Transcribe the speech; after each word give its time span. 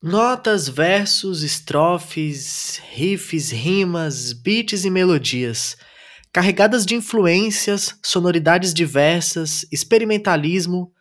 Notas, 0.00 0.68
versos, 0.68 1.42
estrofes, 1.42 2.80
riffs, 2.92 3.50
rimas, 3.50 4.32
beats 4.32 4.84
e 4.84 4.90
melodias, 4.90 5.76
carregadas 6.32 6.86
de 6.86 6.94
influências, 6.94 7.98
sonoridades 8.00 8.72
diversas, 8.72 9.66
experimentalismo, 9.72 10.92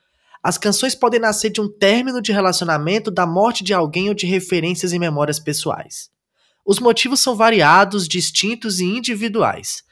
as 0.42 0.58
canções 0.58 0.96
podem 0.96 1.20
nascer 1.20 1.52
de 1.52 1.62
um 1.62 1.72
término 1.72 2.20
de 2.20 2.32
relacionamento, 2.32 3.12
da 3.12 3.28
morte 3.28 3.64
de 3.64 3.72
alguém 3.72 4.10
ou 4.10 4.16
de 4.16 4.26
referências 4.26 4.92
e 4.92 4.98
memórias 4.98 5.40
pessoais. 5.40 6.10
Os 6.66 6.80
motivos 6.80 7.20
são 7.20 7.36
variados, 7.36 8.08
distintos 8.08 8.80
e 8.80 8.86
individuais. 8.86 9.84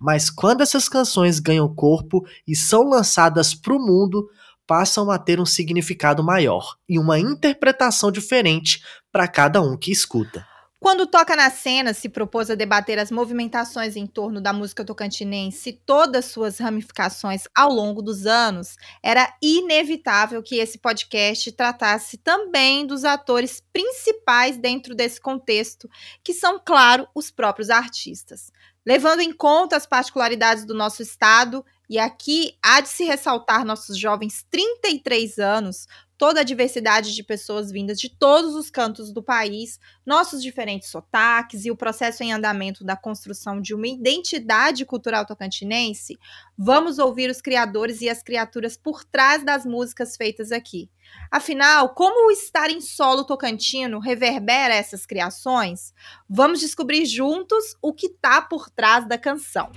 Mas 0.00 0.30
quando 0.30 0.62
essas 0.62 0.88
canções 0.88 1.40
ganham 1.40 1.74
corpo 1.74 2.24
e 2.48 2.56
são 2.56 2.84
lançadas 2.84 3.54
para 3.54 3.76
o 3.76 3.78
mundo, 3.78 4.26
passam 4.66 5.10
a 5.10 5.18
ter 5.18 5.40
um 5.40 5.46
significado 5.46 6.22
maior 6.22 6.76
e 6.88 6.98
uma 6.98 7.18
interpretação 7.18 8.10
diferente 8.10 8.82
para 9.12 9.28
cada 9.28 9.60
um 9.60 9.76
que 9.76 9.92
escuta. 9.92 10.46
Quando 10.78 11.06
Toca 11.06 11.34
na 11.34 11.50
Cena 11.50 11.94
se 11.94 12.08
propôs 12.08 12.50
a 12.50 12.54
debater 12.54 12.98
as 12.98 13.10
movimentações 13.10 13.96
em 13.96 14.06
torno 14.06 14.42
da 14.42 14.52
música 14.52 14.84
tocantinense 14.84 15.70
e 15.70 15.72
todas 15.72 16.26
suas 16.26 16.58
ramificações 16.58 17.44
ao 17.56 17.72
longo 17.72 18.02
dos 18.02 18.26
anos, 18.26 18.76
era 19.02 19.34
inevitável 19.42 20.42
que 20.42 20.56
esse 20.56 20.78
podcast 20.78 21.50
tratasse 21.52 22.18
também 22.18 22.86
dos 22.86 23.04
atores 23.04 23.62
principais 23.72 24.58
dentro 24.58 24.94
desse 24.94 25.18
contexto, 25.18 25.88
que 26.22 26.34
são, 26.34 26.60
claro, 26.62 27.08
os 27.14 27.30
próprios 27.30 27.70
artistas. 27.70 28.52
Levando 28.86 29.20
em 29.20 29.32
conta 29.32 29.76
as 29.76 29.86
particularidades 29.86 30.64
do 30.64 30.74
nosso 30.74 31.02
estado 31.02 31.64
e 31.88 31.98
aqui 31.98 32.56
há 32.62 32.80
de 32.80 32.88
se 32.88 33.04
ressaltar 33.04 33.64
nossos 33.64 33.98
jovens 33.98 34.44
33 34.50 35.38
anos, 35.38 35.86
toda 36.18 36.40
a 36.40 36.44
diversidade 36.44 37.14
de 37.14 37.22
pessoas 37.22 37.70
vindas 37.70 37.98
de 37.98 38.08
todos 38.08 38.54
os 38.54 38.70
cantos 38.70 39.12
do 39.12 39.22
país, 39.22 39.78
nossos 40.04 40.42
diferentes 40.42 40.88
sotaques 40.88 41.64
e 41.64 41.70
o 41.70 41.76
processo 41.76 42.22
em 42.22 42.32
andamento 42.32 42.84
da 42.84 42.96
construção 42.96 43.60
de 43.60 43.74
uma 43.74 43.86
identidade 43.86 44.84
cultural 44.84 45.26
tocantinense, 45.26 46.18
vamos 46.56 46.98
ouvir 46.98 47.30
os 47.30 47.40
criadores 47.40 48.00
e 48.00 48.08
as 48.08 48.22
criaturas 48.22 48.76
por 48.76 49.04
trás 49.04 49.44
das 49.44 49.64
músicas 49.64 50.16
feitas 50.16 50.50
aqui. 50.52 50.90
Afinal, 51.30 51.90
como 51.90 52.28
o 52.28 52.32
estar 52.32 52.70
em 52.70 52.80
solo 52.80 53.24
tocantino 53.24 54.00
reverbera 54.00 54.74
essas 54.74 55.06
criações? 55.06 55.92
Vamos 56.28 56.60
descobrir 56.60 57.04
juntos 57.06 57.76
o 57.80 57.92
que 57.92 58.06
está 58.06 58.42
por 58.42 58.70
trás 58.70 59.06
da 59.06 59.18
canção. 59.18 59.70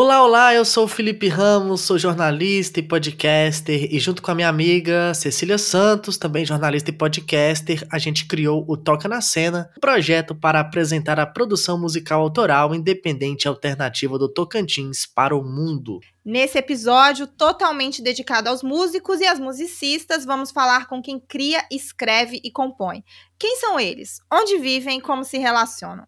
Olá, 0.00 0.22
olá, 0.22 0.54
eu 0.54 0.64
sou 0.64 0.84
o 0.84 0.88
Felipe 0.88 1.26
Ramos, 1.26 1.80
sou 1.80 1.98
jornalista 1.98 2.78
e 2.78 2.84
podcaster, 2.84 3.92
e 3.92 3.98
junto 3.98 4.22
com 4.22 4.30
a 4.30 4.34
minha 4.36 4.48
amiga 4.48 5.12
Cecília 5.12 5.58
Santos, 5.58 6.16
também 6.16 6.44
jornalista 6.44 6.90
e 6.90 6.92
podcaster, 6.92 7.84
a 7.90 7.98
gente 7.98 8.24
criou 8.28 8.64
o 8.68 8.76
Toca 8.76 9.08
na 9.08 9.20
Cena, 9.20 9.68
um 9.76 9.80
projeto 9.80 10.36
para 10.36 10.60
apresentar 10.60 11.18
a 11.18 11.26
produção 11.26 11.76
musical 11.76 12.22
autoral 12.22 12.76
independente 12.76 13.46
e 13.46 13.48
alternativa 13.48 14.16
do 14.16 14.32
Tocantins 14.32 15.04
para 15.04 15.34
o 15.34 15.42
mundo. 15.42 15.98
Nesse 16.24 16.58
episódio 16.58 17.26
totalmente 17.26 18.00
dedicado 18.00 18.50
aos 18.50 18.62
músicos 18.62 19.20
e 19.20 19.26
às 19.26 19.40
musicistas, 19.40 20.24
vamos 20.24 20.52
falar 20.52 20.86
com 20.86 21.02
quem 21.02 21.18
cria, 21.18 21.66
escreve 21.72 22.40
e 22.44 22.52
compõe. 22.52 23.02
Quem 23.36 23.56
são 23.56 23.80
eles? 23.80 24.20
Onde 24.30 24.58
vivem 24.58 24.98
e 24.98 25.02
como 25.02 25.24
se 25.24 25.38
relacionam? 25.38 26.06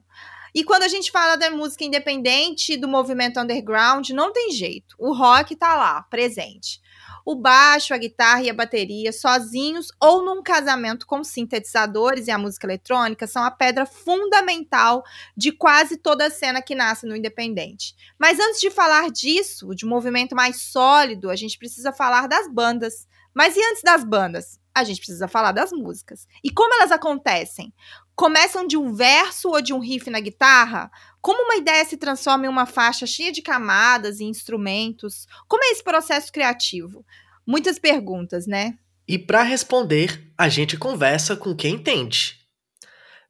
E 0.54 0.64
quando 0.64 0.82
a 0.82 0.88
gente 0.88 1.10
fala 1.10 1.36
da 1.36 1.50
música 1.50 1.84
independente, 1.84 2.76
do 2.76 2.88
movimento 2.88 3.40
underground, 3.40 4.10
não 4.10 4.32
tem 4.32 4.50
jeito. 4.50 4.94
O 4.98 5.12
rock 5.12 5.54
tá 5.56 5.74
lá, 5.76 6.02
presente. 6.02 6.80
O 7.24 7.34
baixo, 7.34 7.92
a 7.92 7.98
guitarra 7.98 8.42
e 8.42 8.50
a 8.50 8.54
bateria, 8.54 9.12
sozinhos 9.12 9.88
ou 10.00 10.24
num 10.24 10.42
casamento 10.42 11.06
com 11.06 11.22
sintetizadores 11.22 12.26
e 12.26 12.30
a 12.30 12.38
música 12.38 12.66
eletrônica, 12.66 13.26
são 13.26 13.44
a 13.44 13.50
pedra 13.50 13.84
fundamental 13.86 15.04
de 15.36 15.52
quase 15.52 15.96
toda 15.96 16.26
a 16.26 16.30
cena 16.30 16.62
que 16.62 16.74
nasce 16.74 17.06
no 17.06 17.16
independente. 17.16 17.94
Mas 18.18 18.40
antes 18.40 18.60
de 18.60 18.70
falar 18.70 19.10
disso, 19.10 19.74
de 19.74 19.84
um 19.84 19.88
movimento 19.88 20.34
mais 20.34 20.62
sólido, 20.62 21.30
a 21.30 21.36
gente 21.36 21.58
precisa 21.58 21.92
falar 21.92 22.26
das 22.26 22.48
bandas. 22.52 23.06
Mas 23.34 23.56
e 23.56 23.60
antes 23.62 23.82
das 23.82 24.02
bandas? 24.02 24.58
A 24.74 24.84
gente 24.84 24.98
precisa 24.98 25.28
falar 25.28 25.52
das 25.52 25.72
músicas. 25.72 26.26
E 26.42 26.50
como 26.50 26.74
elas 26.74 26.92
acontecem? 26.92 27.72
Começam 28.20 28.66
de 28.66 28.76
um 28.76 28.92
verso 28.92 29.48
ou 29.48 29.62
de 29.62 29.72
um 29.72 29.78
riff 29.78 30.10
na 30.10 30.20
guitarra? 30.20 30.90
Como 31.22 31.42
uma 31.42 31.56
ideia 31.56 31.82
se 31.86 31.96
transforma 31.96 32.44
em 32.44 32.50
uma 32.50 32.66
faixa 32.66 33.06
cheia 33.06 33.32
de 33.32 33.40
camadas 33.40 34.20
e 34.20 34.24
instrumentos? 34.24 35.26
Como 35.48 35.64
é 35.64 35.70
esse 35.70 35.82
processo 35.82 36.30
criativo? 36.30 37.02
Muitas 37.46 37.78
perguntas, 37.78 38.46
né? 38.46 38.74
E 39.08 39.18
para 39.18 39.42
responder, 39.42 40.30
a 40.36 40.50
gente 40.50 40.76
conversa 40.76 41.34
com 41.34 41.56
quem 41.56 41.76
entende. 41.76 42.36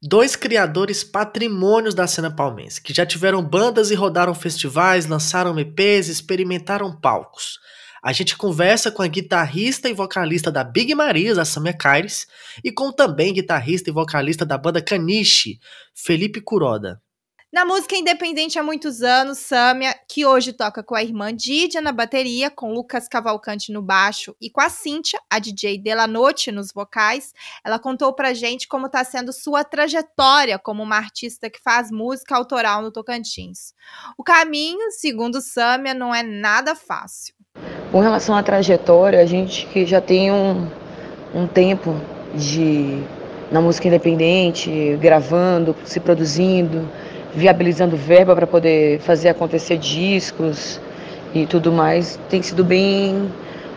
Dois 0.03 0.35
criadores 0.35 1.05
patrimônios 1.05 1.95
da 1.95 2.09
cena 2.09 2.35
palmense, 2.35 2.83
que 2.83 2.93
já 2.93 3.07
tiveram 3.07 3.45
bandas 3.45 3.93
e 3.93 3.95
rodaram 3.95 4.35
festivais, 4.35 5.07
lançaram 5.07 5.57
EPs, 5.57 6.09
experimentaram 6.09 6.99
palcos. 7.01 7.61
A 8.03 8.13
gente 8.13 8.35
conversa 8.37 8.91
com 8.91 9.03
a 9.03 9.07
guitarrista 9.07 9.89
e 9.89 9.93
vocalista 9.93 10.51
da 10.51 10.65
Big 10.65 10.95
Marias, 10.95 11.37
a 11.37 11.45
Samia 11.45 11.77
Caires, 11.77 12.27
e 12.65 12.73
com 12.73 12.91
também 12.91 13.35
guitarrista 13.35 13.91
e 13.91 13.93
vocalista 13.93 14.47
da 14.47 14.57
banda 14.57 14.81
Caniche, 14.81 15.61
Felipe 15.95 16.41
Curoda. 16.41 17.03
Na 17.53 17.65
música 17.65 17.97
independente 17.97 18.61
há 18.61 18.63
muitos 18.63 19.03
anos, 19.03 19.39
Samia, 19.39 19.93
que 20.09 20.25
hoje 20.25 20.53
toca 20.53 20.85
com 20.85 20.95
a 20.95 21.03
irmã 21.03 21.35
Didia 21.35 21.81
na 21.81 21.91
bateria, 21.91 22.49
com 22.49 22.73
Lucas 22.73 23.09
Cavalcante 23.09 23.73
no 23.73 23.83
baixo 23.83 24.37
e 24.41 24.49
com 24.49 24.61
a 24.61 24.71
Cíntia, 24.71 25.21
a 25.29 25.41
DJ 25.41 25.77
Delanote 25.77 26.53
nos 26.53 26.73
vocais, 26.73 27.35
ela 27.65 27.79
contou 27.79 28.15
pra 28.15 28.33
gente 28.33 28.69
como 28.69 28.87
está 28.87 29.03
sendo 29.03 29.33
sua 29.33 29.65
trajetória 29.65 30.61
como 30.61 30.83
uma 30.83 30.97
artista 30.97 31.51
que 31.51 31.61
faz 31.61 31.91
música 31.91 32.37
autoral 32.37 32.83
no 32.83 32.93
Tocantins. 32.93 33.75
O 34.17 34.23
caminho, 34.23 34.93
segundo 34.93 35.41
Samia, 35.43 35.93
não 35.93 36.15
é 36.15 36.23
nada 36.23 36.77
fácil. 36.77 37.40
Com 37.91 37.99
relação 37.99 38.37
à 38.37 38.43
trajetória, 38.43 39.21
a 39.21 39.27
gente 39.27 39.67
que 39.67 39.85
já 39.85 40.01
tem 40.01 40.31
um, 40.31 40.69
um 41.35 41.49
tempo 41.49 41.97
de 42.33 43.03
na 43.51 43.61
música 43.61 43.89
independente, 43.89 44.97
gravando, 45.01 45.75
se 45.85 45.99
produzindo, 45.99 46.89
viabilizando 47.35 47.97
verba 47.97 48.37
para 48.37 48.47
poder 48.47 49.01
fazer 49.01 49.31
acontecer 49.31 49.77
discos 49.77 50.81
e 51.35 51.47
tudo 51.47 51.73
mais, 51.73 52.17
tem 52.29 52.41
sido 52.41 52.63
bem 52.63 53.29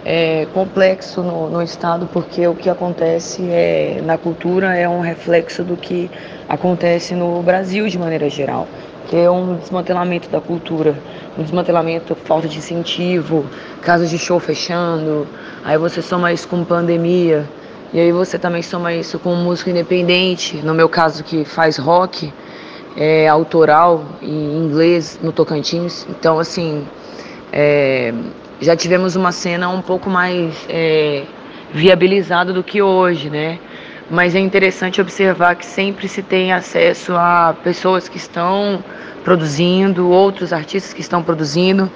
é, 0.05 0.45
complexo 0.53 1.23
no, 1.23 1.49
no, 1.49 1.63
estado, 1.63 2.07
porque 2.13 2.47
o 2.47 2.53
que 2.53 2.69
acontece 2.69 3.41
é, 3.49 3.99
na 4.05 4.15
cultura 4.15 4.77
é 4.77 4.87
um 4.87 4.99
reflexo 4.99 5.63
do 5.63 5.75
que 5.75 6.07
acontece 6.47 7.15
no 7.15 7.41
Brasil 7.41 7.87
de 7.87 7.97
maneira 7.97 8.29
geral, 8.29 8.67
que 9.07 9.15
é 9.15 9.29
um 9.29 9.55
desmantelamento 9.55 10.29
da 10.29 10.39
cultura 10.41 10.95
um 11.37 11.43
desmantelamento, 11.43 12.15
falta 12.15 12.47
de 12.47 12.57
incentivo, 12.57 13.45
casas 13.81 14.09
de 14.09 14.17
show 14.17 14.39
fechando, 14.39 15.27
aí 15.63 15.77
você 15.77 16.01
soma 16.01 16.31
isso 16.31 16.47
com 16.47 16.63
pandemia, 16.63 17.49
e 17.91 17.99
aí 17.99 18.11
você 18.11 18.37
também 18.37 18.61
soma 18.61 18.93
isso 18.93 19.19
com 19.19 19.35
música 19.35 19.69
independente, 19.69 20.57
no 20.57 20.73
meu 20.73 20.87
caso 20.87 21.23
que 21.23 21.43
faz 21.43 21.77
rock, 21.77 22.31
é, 22.95 23.27
autoral 23.27 24.05
em 24.21 24.57
inglês 24.57 25.19
no 25.21 25.31
Tocantins. 25.31 26.05
Então, 26.09 26.37
assim, 26.37 26.85
é, 27.51 28.13
já 28.61 28.75
tivemos 28.75 29.15
uma 29.15 29.31
cena 29.31 29.69
um 29.69 29.81
pouco 29.81 30.09
mais 30.09 30.53
é, 30.69 31.23
viabilizada 31.73 32.53
do 32.53 32.63
que 32.63 32.81
hoje, 32.81 33.29
né? 33.29 33.59
Mas 34.09 34.35
é 34.35 34.39
interessante 34.39 34.99
observar 34.99 35.55
que 35.55 35.65
sempre 35.65 36.07
se 36.07 36.21
tem 36.21 36.51
acesso 36.51 37.13
a 37.15 37.55
pessoas 37.63 38.09
que 38.09 38.17
estão 38.17 38.83
produzindo, 39.23 40.09
outros 40.09 40.51
artistas 40.51 40.93
que 40.93 41.01
estão 41.01 41.23
produzindo, 41.23 41.89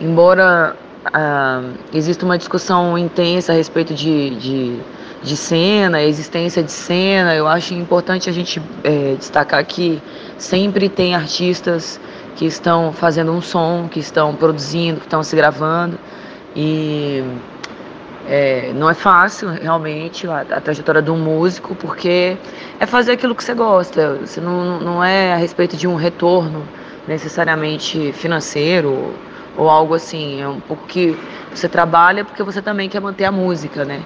embora 0.00 0.74
ah, 1.12 1.62
exista 1.92 2.24
uma 2.24 2.38
discussão 2.38 2.96
intensa 2.96 3.52
a 3.52 3.54
respeito 3.54 3.94
de, 3.94 4.30
de, 4.36 4.76
de, 5.22 5.36
cena, 5.36 6.02
existência 6.02 6.62
de 6.62 6.72
cena, 6.72 7.34
eu 7.34 7.46
acho 7.46 7.74
importante 7.74 8.28
a 8.28 8.32
gente 8.32 8.60
é, 8.82 9.14
destacar 9.18 9.64
que 9.64 10.02
sempre 10.38 10.88
tem 10.88 11.14
artistas 11.14 12.00
que 12.36 12.46
estão 12.46 12.92
fazendo 12.92 13.32
um 13.32 13.42
som, 13.42 13.86
que 13.90 14.00
estão 14.00 14.34
produzindo, 14.34 15.00
que 15.00 15.06
estão 15.06 15.22
se 15.22 15.36
gravando. 15.36 15.98
E 16.56 17.22
é, 18.32 18.72
não 18.74 18.88
é 18.88 18.94
fácil, 18.94 19.48
realmente, 19.48 20.24
a, 20.28 20.42
a, 20.42 20.60
trajetória 20.60 21.02
de 21.02 21.10
um 21.10 21.18
músico, 21.18 21.74
porque 21.74 22.36
é 22.78 22.86
fazer 22.86 23.12
aquilo 23.12 23.34
que 23.34 23.42
você 23.42 23.54
gosta. 23.54 24.18
Você 24.18 24.40
não, 24.40 24.78
não 24.78 25.02
é 25.02 25.32
a 25.32 25.36
respeito 25.36 25.76
de 25.76 25.88
um 25.88 25.96
retorno 25.96 26.64
necessariamente 27.08 28.12
financeiro 28.12 29.12
ou 29.56 29.68
algo 29.68 29.94
assim. 29.94 30.40
É 30.40 30.46
um 30.46 30.60
pouco 30.60 30.86
que 30.86 31.18
você 31.52 31.68
trabalha 31.68 32.24
porque 32.24 32.44
você 32.44 32.62
também 32.62 32.88
quer 32.88 33.00
manter 33.00 33.24
a 33.24 33.32
música, 33.32 33.84
né? 33.84 34.00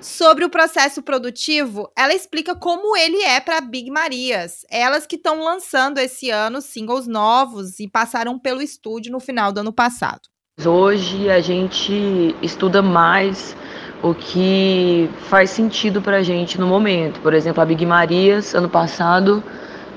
Sobre 0.00 0.46
o 0.46 0.48
processo 0.48 1.02
produtivo, 1.02 1.92
ela 1.94 2.14
explica 2.14 2.54
como 2.54 2.96
ele 2.96 3.20
é 3.22 3.38
para 3.38 3.60
Big 3.60 3.90
Marias. 3.90 4.64
Elas 4.70 5.06
que 5.06 5.16
estão 5.16 5.42
lançando 5.42 5.98
esse 5.98 6.30
ano 6.30 6.62
singles 6.62 7.06
novos 7.06 7.78
e 7.80 7.86
passaram 7.86 8.38
pelo 8.38 8.62
estúdio 8.62 9.12
no 9.12 9.20
final 9.20 9.52
do 9.52 9.60
ano 9.60 9.74
passado. 9.74 10.22
Hoje 10.66 11.30
a 11.30 11.40
gente 11.40 12.34
estuda 12.42 12.82
mais 12.82 13.56
o 14.02 14.12
que 14.12 15.08
faz 15.28 15.50
sentido 15.50 16.02
para 16.02 16.16
a 16.16 16.22
gente 16.24 16.58
no 16.58 16.66
momento. 16.66 17.20
Por 17.20 17.32
exemplo, 17.32 17.62
a 17.62 17.64
Big 17.64 17.86
Marias, 17.86 18.56
ano 18.56 18.68
passado, 18.68 19.40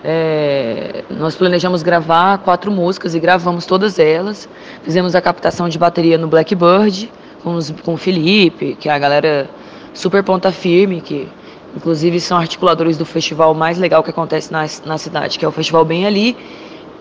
é, 0.03 1.03
nós 1.09 1.33
planejamos 1.33 1.81
gravar 1.81 2.37
quatro 2.37 2.71
músicas 2.71 3.15
e 3.15 3.19
gravamos 3.19 3.65
todas 3.65 3.97
elas. 3.97 4.47
Fizemos 4.83 5.15
a 5.15 5.21
captação 5.21 5.67
de 5.67 5.79
bateria 5.79 6.15
no 6.15 6.27
Blackbird 6.27 7.11
com, 7.41 7.55
os, 7.55 7.71
com 7.71 7.95
o 7.95 7.97
Felipe, 7.97 8.77
que 8.79 8.87
é 8.87 8.93
a 8.93 8.99
galera 8.99 9.49
super 9.95 10.23
ponta 10.23 10.51
firme, 10.51 11.01
que 11.01 11.27
inclusive 11.75 12.19
são 12.19 12.37
articuladores 12.37 12.99
do 12.99 13.05
festival 13.05 13.55
mais 13.55 13.79
legal 13.79 14.03
que 14.03 14.11
acontece 14.11 14.51
na, 14.51 14.67
na 14.85 14.99
cidade, 14.99 15.39
que 15.39 15.45
é 15.45 15.47
o 15.47 15.51
Festival 15.51 15.83
Bem 15.83 16.05
Ali. 16.05 16.37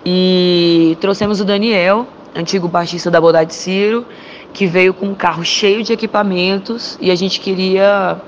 E 0.03 0.97
trouxemos 0.99 1.43
o 1.43 1.45
Daniel, 1.45 2.07
antigo 2.35 2.69
baixista 2.69 3.11
da 3.11 3.21
Bodade 3.21 3.55
Ciro, 3.55 4.06
que 4.53 4.67
veio 4.67 4.93
com 4.93 5.06
um 5.06 5.15
carro 5.15 5.44
cheio 5.44 5.82
de 5.82 5.93
equipamentos 5.93 6.99
e 7.00 7.11
a 7.11 7.15
gente 7.15 7.41
queria 7.41 8.21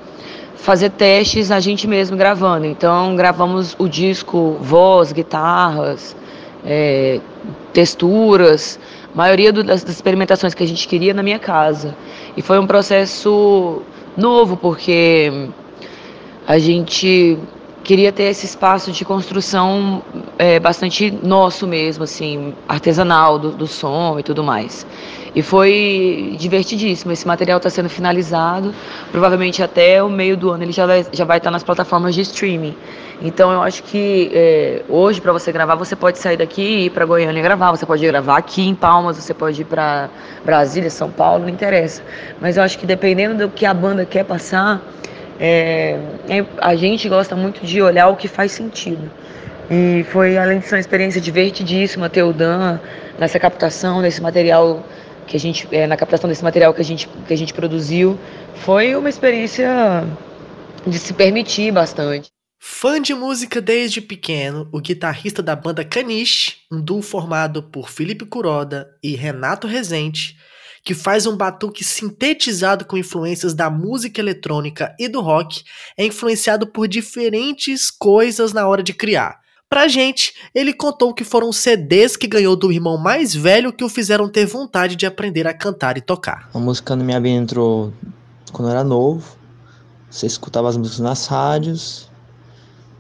fazer 0.57 0.91
testes 0.91 1.51
a 1.51 1.59
gente 1.59 1.87
mesmo 1.89 2.17
gravando. 2.17 2.67
Então 2.67 3.17
gravamos 3.17 3.75
o 3.79 3.89
disco, 3.89 4.57
voz, 4.61 5.13
guitarras, 5.13 6.17
é, 6.65 7.21
texturas, 7.73 8.79
maioria 9.15 9.53
do, 9.53 9.65
das, 9.65 9.83
das 9.83 9.97
experimentações 9.97 10.55
que 10.55 10.63
a 10.63 10.67
gente 10.67 10.87
queria 10.87 11.13
na 11.13 11.23
minha 11.23 11.39
casa. 11.39 11.97
E 12.37 12.43
foi 12.43 12.59
um 12.59 12.67
processo 12.67 13.83
novo, 14.17 14.57
porque 14.57 15.49
a 16.47 16.59
gente 16.59 17.39
queria 17.83 18.13
ter 18.13 18.25
esse 18.25 18.47
espaço 18.47 18.93
de 18.93 19.05
construção 19.05 20.03
é, 20.39 20.61
bastante 20.61 21.11
nosso 21.23 21.67
mesmo, 21.67 22.05
assim, 22.05 22.55
artesanal 22.69 23.39
do, 23.39 23.51
do 23.51 23.67
som 23.67 24.19
e 24.19 24.23
tudo 24.23 24.43
mais. 24.43 24.87
E 25.35 25.43
foi 25.43 26.37
divertidíssimo. 26.39 27.13
Esse 27.13 27.27
material 27.27 27.57
está 27.57 27.71
sendo 27.71 27.89
finalizado. 27.89 28.75
Provavelmente 29.11 29.63
até 29.63 30.03
o 30.03 30.09
meio 30.09 30.37
do 30.37 30.51
ano 30.51 30.63
ele 30.65 30.73
já 30.73 30.87
vai, 30.87 31.07
já 31.11 31.25
vai 31.25 31.39
estar 31.39 31.49
tá 31.49 31.53
nas 31.53 31.63
plataformas 31.63 32.15
de 32.15 32.21
streaming. 32.21 32.77
Então 33.23 33.51
eu 33.51 33.63
acho 33.63 33.83
que 33.85 34.31
é, 34.35 34.83
hoje 34.89 35.21
para 35.21 35.33
você 35.33 35.51
gravar 35.51 35.75
você 35.75 35.97
pode 35.97 36.19
sair 36.19 36.37
daqui 36.37 36.63
e 36.63 36.87
ir 36.87 36.91
para 36.91 37.07
Goiânia 37.07 37.43
gravar. 37.43 37.71
Você 37.71 37.87
pode 37.87 38.07
gravar 38.07 38.37
aqui 38.37 38.69
em 38.69 38.75
Palmas, 38.75 39.17
você 39.17 39.33
pode 39.33 39.63
ir 39.63 39.65
para 39.65 40.11
Brasília, 40.45 40.91
São 40.91 41.11
Paulo, 41.11 41.45
não 41.45 41.49
interessa. 41.49 42.03
Mas 42.41 42.57
eu 42.57 42.63
acho 42.63 42.79
que 42.79 42.87
dependendo 42.87 43.47
do 43.47 43.51
que 43.51 43.65
a 43.65 43.73
banda 43.73 44.05
quer 44.05 44.25
passar, 44.25 44.83
é, 45.39 45.99
é, 46.29 46.45
a 46.59 46.75
gente 46.77 47.09
gosta 47.09 47.35
muito 47.35 47.65
de 47.65 47.81
olhar 47.83 48.09
o 48.09 48.17
que 48.17 48.29
faz 48.29 48.53
sentido. 48.53 49.11
E 49.71 50.05
foi, 50.11 50.37
além 50.37 50.59
de 50.59 50.67
ser 50.67 50.75
uma 50.75 50.81
experiência 50.81 51.21
divertidíssima, 51.21 52.11
ter 52.11 52.23
o 52.23 52.33
Dan 52.33 52.79
nessa 53.19 53.39
captação 53.39 54.03
desse 54.03 54.21
material 54.21 54.85
que 55.27 55.37
a 55.37 55.41
gente, 55.41 55.69
é, 55.73 55.87
na 55.87 55.97
captação 55.97 56.29
desse 56.29 56.43
material 56.43 56.75
que 56.75 56.81
a, 56.81 56.85
gente, 56.85 57.09
que 57.27 57.33
a 57.33 57.37
gente 57.37 57.55
produziu, 57.55 58.19
foi 58.57 58.95
uma 58.95 59.09
experiência 59.09 60.05
de 60.87 60.99
se 60.99 61.15
permitir 61.15 61.73
bastante. 61.73 62.31
Fã 62.65 63.01
de 63.01 63.15
música 63.15 63.61
desde 63.61 64.01
pequeno, 64.01 64.69
o 64.73 64.81
guitarrista 64.81 65.43
da 65.43 65.57
banda 65.57 65.85
Caniche, 65.85 66.59
um 66.71 66.81
duo 66.81 67.03
formado 67.03 67.63
por 67.63 67.91
Felipe 67.91 68.25
Curoda 68.25 68.89
e 69.03 69.17
Renato 69.17 69.67
Rezende, 69.67 70.37
que 70.85 70.95
faz 70.95 71.27
um 71.27 71.37
batuque 71.37 71.85
sintetizado 71.85 72.85
com 72.85 72.97
influências 72.97 73.55
da 73.55 73.71
música 73.71 74.21
eletrônica 74.21 74.95
e 74.99 75.09
do 75.09 75.21
rock, 75.21 75.63
é 75.97 76.05
influenciado 76.05 76.67
por 76.67 76.89
diferentes 76.89 77.91
coisas 77.91 78.53
na 78.53 78.67
hora 78.67 78.83
de 78.83 78.93
criar. 78.93 79.41
Pra 79.71 79.89
gente, 79.89 80.35
ele 80.55 80.75
contou 80.75 81.15
que 81.15 81.25
foram 81.25 81.51
CDs 81.51 82.15
que 82.17 82.27
ganhou 82.27 82.55
do 82.55 82.71
irmão 82.71 82.99
mais 82.99 83.35
velho 83.35 83.73
que 83.73 83.85
o 83.85 83.89
fizeram 83.89 84.29
ter 84.29 84.45
vontade 84.45 84.97
de 84.97 85.07
aprender 85.07 85.47
a 85.47 85.55
cantar 85.55 85.97
e 85.97 86.03
tocar. 86.03 86.51
A 86.53 86.59
música 86.59 86.95
na 86.95 87.03
minha 87.03 87.19
vida 87.19 87.37
entrou 87.37 87.93
quando 88.53 88.69
eu 88.69 88.73
era 88.73 88.85
novo. 88.85 89.37
Você 90.11 90.27
escutava 90.27 90.69
as 90.69 90.77
músicas 90.77 91.01
nas 91.01 91.27
rádios, 91.27 92.11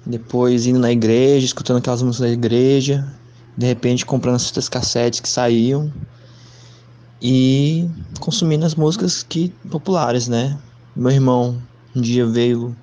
depois 0.06 0.66
indo 0.66 0.78
na 0.78 0.90
igreja, 0.90 1.44
escutando 1.44 1.76
aquelas 1.76 2.00
músicas 2.00 2.30
da 2.30 2.32
igreja, 2.32 3.06
de 3.54 3.66
repente 3.66 4.06
comprando 4.06 4.36
as 4.36 4.46
fitas 4.46 4.66
cassetes 4.66 5.20
que 5.20 5.28
saíam 5.28 5.92
e 7.22 7.88
consumindo 8.18 8.66
as 8.66 8.74
músicas 8.74 9.22
que 9.22 9.50
populares, 9.70 10.26
né? 10.26 10.58
Meu 10.96 11.12
irmão 11.12 11.56
um 11.94 12.00
dia 12.00 12.26
veio 12.26 12.76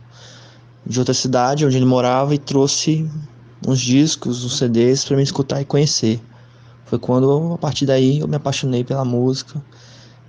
de 0.85 0.97
outra 0.97 1.13
cidade 1.13 1.65
onde 1.65 1.75
ele 1.75 1.85
morava 1.85 2.33
e 2.33 2.37
trouxe 2.37 3.09
uns 3.67 3.81
discos, 3.81 4.45
uns 4.45 4.57
CDs 4.57 5.03
para 5.03 5.17
me 5.17 5.23
escutar 5.23 5.61
e 5.61 5.65
conhecer. 5.65 6.21
Foi 6.85 6.97
quando 6.97 7.53
a 7.53 7.57
partir 7.57 7.85
daí 7.85 8.19
eu 8.19 8.27
me 8.29 8.37
apaixonei 8.37 8.83
pela 8.83 9.03
música, 9.03 9.61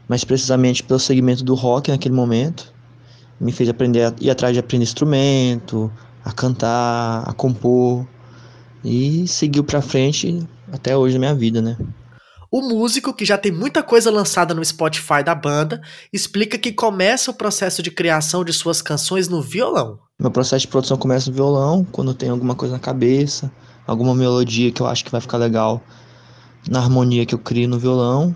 mais 0.08 0.24
precisamente 0.24 0.82
pelo 0.82 0.98
segmento 0.98 1.44
do 1.44 1.54
rock 1.54 1.90
naquele 1.90 2.14
momento. 2.14 2.74
Me 3.40 3.52
fez 3.52 3.68
aprender 3.68 4.06
a 4.06 4.14
ir 4.20 4.28
atrás 4.28 4.52
de 4.52 4.58
aprender 4.58 4.82
instrumento, 4.82 5.90
a 6.24 6.32
cantar, 6.32 7.22
a 7.28 7.32
compor 7.32 8.06
e 8.84 9.26
seguiu 9.28 9.62
para 9.62 9.80
frente 9.80 10.46
até 10.72 10.96
hoje 10.96 11.14
na 11.14 11.20
minha 11.20 11.34
vida, 11.34 11.62
né? 11.62 11.76
O 12.52 12.62
músico, 12.62 13.14
que 13.14 13.24
já 13.24 13.38
tem 13.38 13.52
muita 13.52 13.80
coisa 13.80 14.10
lançada 14.10 14.52
no 14.52 14.64
Spotify 14.64 15.22
da 15.24 15.36
banda, 15.36 15.80
explica 16.12 16.58
que 16.58 16.72
começa 16.72 17.30
o 17.30 17.34
processo 17.34 17.80
de 17.80 17.92
criação 17.92 18.44
de 18.44 18.52
suas 18.52 18.82
canções 18.82 19.28
no 19.28 19.40
violão. 19.40 20.00
Meu 20.18 20.32
processo 20.32 20.62
de 20.62 20.68
produção 20.68 20.96
começa 20.96 21.30
no 21.30 21.36
violão, 21.36 21.86
quando 21.92 22.12
tem 22.12 22.28
alguma 22.28 22.56
coisa 22.56 22.74
na 22.74 22.80
cabeça, 22.80 23.52
alguma 23.86 24.16
melodia 24.16 24.72
que 24.72 24.82
eu 24.82 24.86
acho 24.88 25.04
que 25.04 25.12
vai 25.12 25.20
ficar 25.20 25.36
legal 25.36 25.80
na 26.68 26.80
harmonia 26.80 27.24
que 27.24 27.36
eu 27.36 27.38
crio 27.38 27.68
no 27.68 27.78
violão 27.78 28.34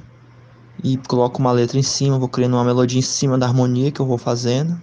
e 0.83 0.97
coloco 0.97 1.41
uma 1.41 1.51
letra 1.51 1.77
em 1.77 1.83
cima, 1.83 2.17
vou 2.17 2.29
criando 2.29 2.55
uma 2.55 2.65
melodia 2.65 3.01
em 3.01 3.03
cima 3.03 3.37
da 3.37 3.47
harmonia 3.47 3.91
que 3.91 4.01
eu 4.01 4.07
vou 4.07 4.17
fazendo 4.17 4.81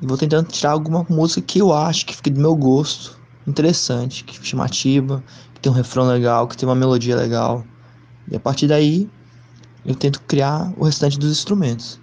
e 0.00 0.06
vou 0.06 0.16
tentando 0.16 0.46
tirar 0.46 0.70
alguma 0.70 1.04
música 1.10 1.42
que 1.42 1.58
eu 1.58 1.72
acho 1.72 2.06
que 2.06 2.14
fique 2.14 2.30
do 2.30 2.40
meu 2.40 2.54
gosto, 2.54 3.18
interessante, 3.44 4.22
que 4.22 4.46
chamativa, 4.46 5.20
que 5.52 5.60
tem 5.60 5.72
um 5.72 5.74
refrão 5.74 6.06
legal, 6.06 6.46
que 6.46 6.56
tem 6.56 6.68
uma 6.68 6.76
melodia 6.76 7.16
legal. 7.16 7.64
E 8.30 8.36
a 8.36 8.40
partir 8.40 8.66
daí 8.66 9.08
eu 9.84 9.94
tento 9.94 10.20
criar 10.22 10.72
o 10.76 10.84
restante 10.84 11.18
dos 11.18 11.30
instrumentos. 11.30 12.00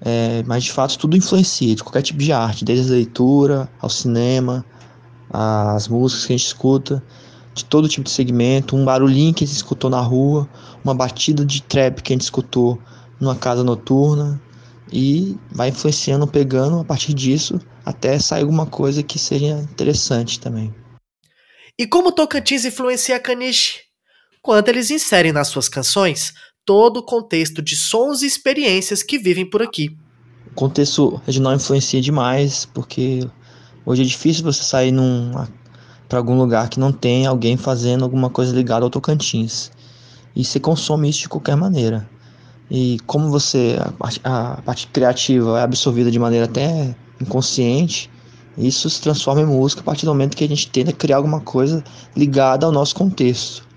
É, 0.00 0.42
mas 0.46 0.64
de 0.64 0.72
fato 0.72 0.98
tudo 0.98 1.16
influencia 1.16 1.74
de 1.74 1.82
qualquer 1.82 2.02
tipo 2.02 2.18
de 2.18 2.32
arte, 2.32 2.64
desde 2.64 2.92
a 2.92 2.96
leitura 2.96 3.68
ao 3.80 3.88
cinema, 3.88 4.64
as 5.30 5.88
músicas 5.88 6.26
que 6.26 6.32
a 6.32 6.36
gente 6.36 6.46
escuta, 6.46 7.02
de 7.54 7.64
todo 7.64 7.88
tipo 7.88 8.04
de 8.04 8.10
segmento, 8.10 8.76
um 8.76 8.84
barulhinho 8.84 9.32
que 9.32 9.44
a 9.44 9.46
gente 9.46 9.56
escutou 9.56 9.88
na 9.88 10.00
rua, 10.00 10.48
uma 10.82 10.94
batida 10.94 11.44
de 11.44 11.62
trap 11.62 12.02
que 12.02 12.12
a 12.12 12.14
gente 12.14 12.22
escutou 12.22 12.78
numa 13.20 13.36
casa 13.36 13.62
noturna 13.62 14.40
e 14.92 15.38
vai 15.52 15.68
influenciando, 15.68 16.26
pegando 16.26 16.80
a 16.80 16.84
partir 16.84 17.14
disso 17.14 17.60
até 17.84 18.18
sair 18.18 18.42
alguma 18.42 18.66
coisa 18.66 19.02
que 19.02 19.18
seja 19.18 19.60
interessante 19.60 20.40
também. 20.40 20.74
E 21.78 21.86
como 21.86 22.12
Tocantins 22.12 22.64
influencia 22.64 23.18
Caniche? 23.18 23.83
Quanto 24.44 24.68
eles 24.68 24.90
inserem 24.90 25.32
nas 25.32 25.48
suas 25.48 25.70
canções 25.70 26.34
todo 26.66 26.98
o 26.98 27.02
contexto 27.02 27.62
de 27.62 27.74
sons 27.74 28.20
e 28.20 28.26
experiências 28.26 29.02
que 29.02 29.18
vivem 29.18 29.48
por 29.48 29.62
aqui. 29.62 29.96
O 30.52 30.54
contexto 30.54 31.20
regional 31.26 31.54
influencia 31.54 32.00
demais, 32.00 32.68
porque 32.74 33.26
hoje 33.86 34.02
é 34.02 34.04
difícil 34.04 34.44
você 34.44 34.62
sair 34.62 34.94
para 36.08 36.18
algum 36.18 36.36
lugar 36.36 36.68
que 36.68 36.78
não 36.78 36.92
tem 36.92 37.26
alguém 37.26 37.56
fazendo 37.56 38.04
alguma 38.04 38.28
coisa 38.28 38.54
ligada 38.54 38.84
ao 38.84 38.90
Tocantins. 38.90 39.70
E 40.36 40.44
você 40.44 40.60
consome 40.60 41.08
isso 41.08 41.20
de 41.20 41.28
qualquer 41.28 41.56
maneira. 41.56 42.06
E 42.70 42.98
como 43.06 43.30
você 43.30 43.78
a 43.80 43.92
parte, 43.92 44.20
a 44.22 44.60
parte 44.62 44.86
criativa 44.88 45.58
é 45.58 45.62
absorvida 45.62 46.10
de 46.10 46.18
maneira 46.18 46.44
até 46.44 46.94
inconsciente, 47.18 48.10
isso 48.58 48.90
se 48.90 49.00
transforma 49.00 49.40
em 49.40 49.46
música 49.46 49.80
a 49.80 49.84
partir 49.84 50.04
do 50.04 50.12
momento 50.12 50.36
que 50.36 50.44
a 50.44 50.48
gente 50.48 50.68
tenta 50.68 50.92
criar 50.92 51.16
alguma 51.16 51.40
coisa 51.40 51.82
ligada 52.14 52.66
ao 52.66 52.72
nosso 52.72 52.94
contexto. 52.94 53.73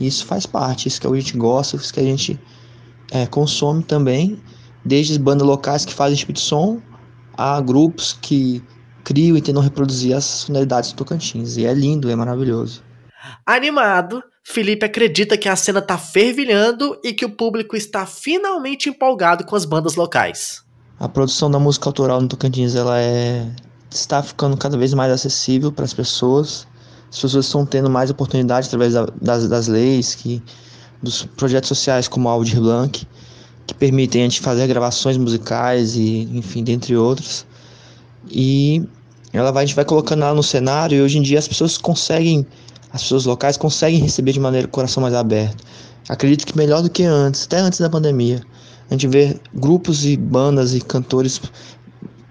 Isso 0.00 0.24
faz 0.26 0.46
parte, 0.46 0.88
isso 0.88 1.00
que 1.00 1.06
a 1.06 1.14
gente 1.14 1.36
gosta, 1.36 1.76
isso 1.76 1.92
que 1.92 2.00
a 2.00 2.04
gente 2.04 2.38
é, 3.10 3.26
consome 3.26 3.82
também, 3.82 4.40
desde 4.84 5.12
as 5.12 5.18
bandas 5.18 5.46
locais 5.46 5.84
que 5.84 5.92
fazem 5.92 6.16
tipo 6.16 6.32
de 6.32 6.40
som, 6.40 6.80
a 7.36 7.60
grupos 7.60 8.16
que 8.20 8.62
criam 9.04 9.36
e 9.36 9.40
tentam 9.40 9.62
reproduzir 9.62 10.16
as 10.16 10.24
sonoridades 10.24 10.92
do 10.92 10.96
Tocantins. 10.96 11.56
E 11.56 11.64
é 11.64 11.72
lindo, 11.72 12.10
é 12.10 12.16
maravilhoso. 12.16 12.82
Animado, 13.44 14.22
Felipe 14.44 14.84
acredita 14.86 15.36
que 15.36 15.48
a 15.48 15.56
cena 15.56 15.78
está 15.78 15.98
fervilhando 15.98 16.98
e 17.04 17.12
que 17.12 17.24
o 17.24 17.30
público 17.30 17.76
está 17.76 18.06
finalmente 18.06 18.88
empolgado 18.88 19.44
com 19.44 19.56
as 19.56 19.64
bandas 19.64 19.94
locais. 19.94 20.62
A 20.98 21.08
produção 21.08 21.50
da 21.50 21.58
música 21.58 21.88
autoral 21.88 22.20
no 22.20 22.28
Tocantins 22.28 22.74
ela 22.74 22.98
é 23.00 23.46
está 23.90 24.22
ficando 24.22 24.56
cada 24.56 24.76
vez 24.76 24.92
mais 24.92 25.10
acessível 25.10 25.72
para 25.72 25.84
as 25.84 25.94
pessoas 25.94 26.66
as 27.10 27.20
pessoas 27.20 27.46
estão 27.46 27.64
tendo 27.64 27.88
mais 27.88 28.10
oportunidade 28.10 28.66
através 28.66 28.92
da, 28.92 29.06
das, 29.20 29.48
das 29.48 29.66
leis, 29.66 30.14
que, 30.14 30.42
dos 31.02 31.24
projetos 31.24 31.68
sociais 31.68 32.08
como 32.08 32.28
a 32.28 32.32
Aldir 32.32 32.60
Blanc, 32.60 33.06
que 33.66 33.74
permitem 33.74 34.22
a 34.22 34.24
gente 34.24 34.40
fazer 34.40 34.66
gravações 34.66 35.16
musicais 35.16 35.94
e, 35.94 36.28
enfim, 36.32 36.62
dentre 36.62 36.96
outros. 36.96 37.46
E 38.30 38.82
ela 39.32 39.50
vai, 39.50 39.64
a 39.64 39.66
gente 39.66 39.76
vai 39.76 39.84
colocando 39.84 40.22
ela 40.22 40.34
no 40.34 40.42
cenário 40.42 40.96
e 40.96 41.02
hoje 41.02 41.18
em 41.18 41.22
dia 41.22 41.38
as 41.38 41.48
pessoas 41.48 41.78
conseguem, 41.78 42.46
as 42.92 43.02
pessoas 43.02 43.24
locais 43.24 43.56
conseguem 43.56 44.00
receber 44.00 44.32
de 44.32 44.40
maneira 44.40 44.66
coração 44.68 45.02
mais 45.02 45.14
aberto. 45.14 45.64
Acredito 46.08 46.46
que 46.46 46.56
melhor 46.56 46.82
do 46.82 46.90
que 46.90 47.04
antes, 47.04 47.44
até 47.44 47.58
antes 47.58 47.78
da 47.78 47.90
pandemia. 47.90 48.42
A 48.90 48.94
gente 48.94 49.06
vê 49.06 49.38
grupos 49.54 50.06
e 50.06 50.16
bandas 50.16 50.74
e 50.74 50.80
cantores 50.80 51.40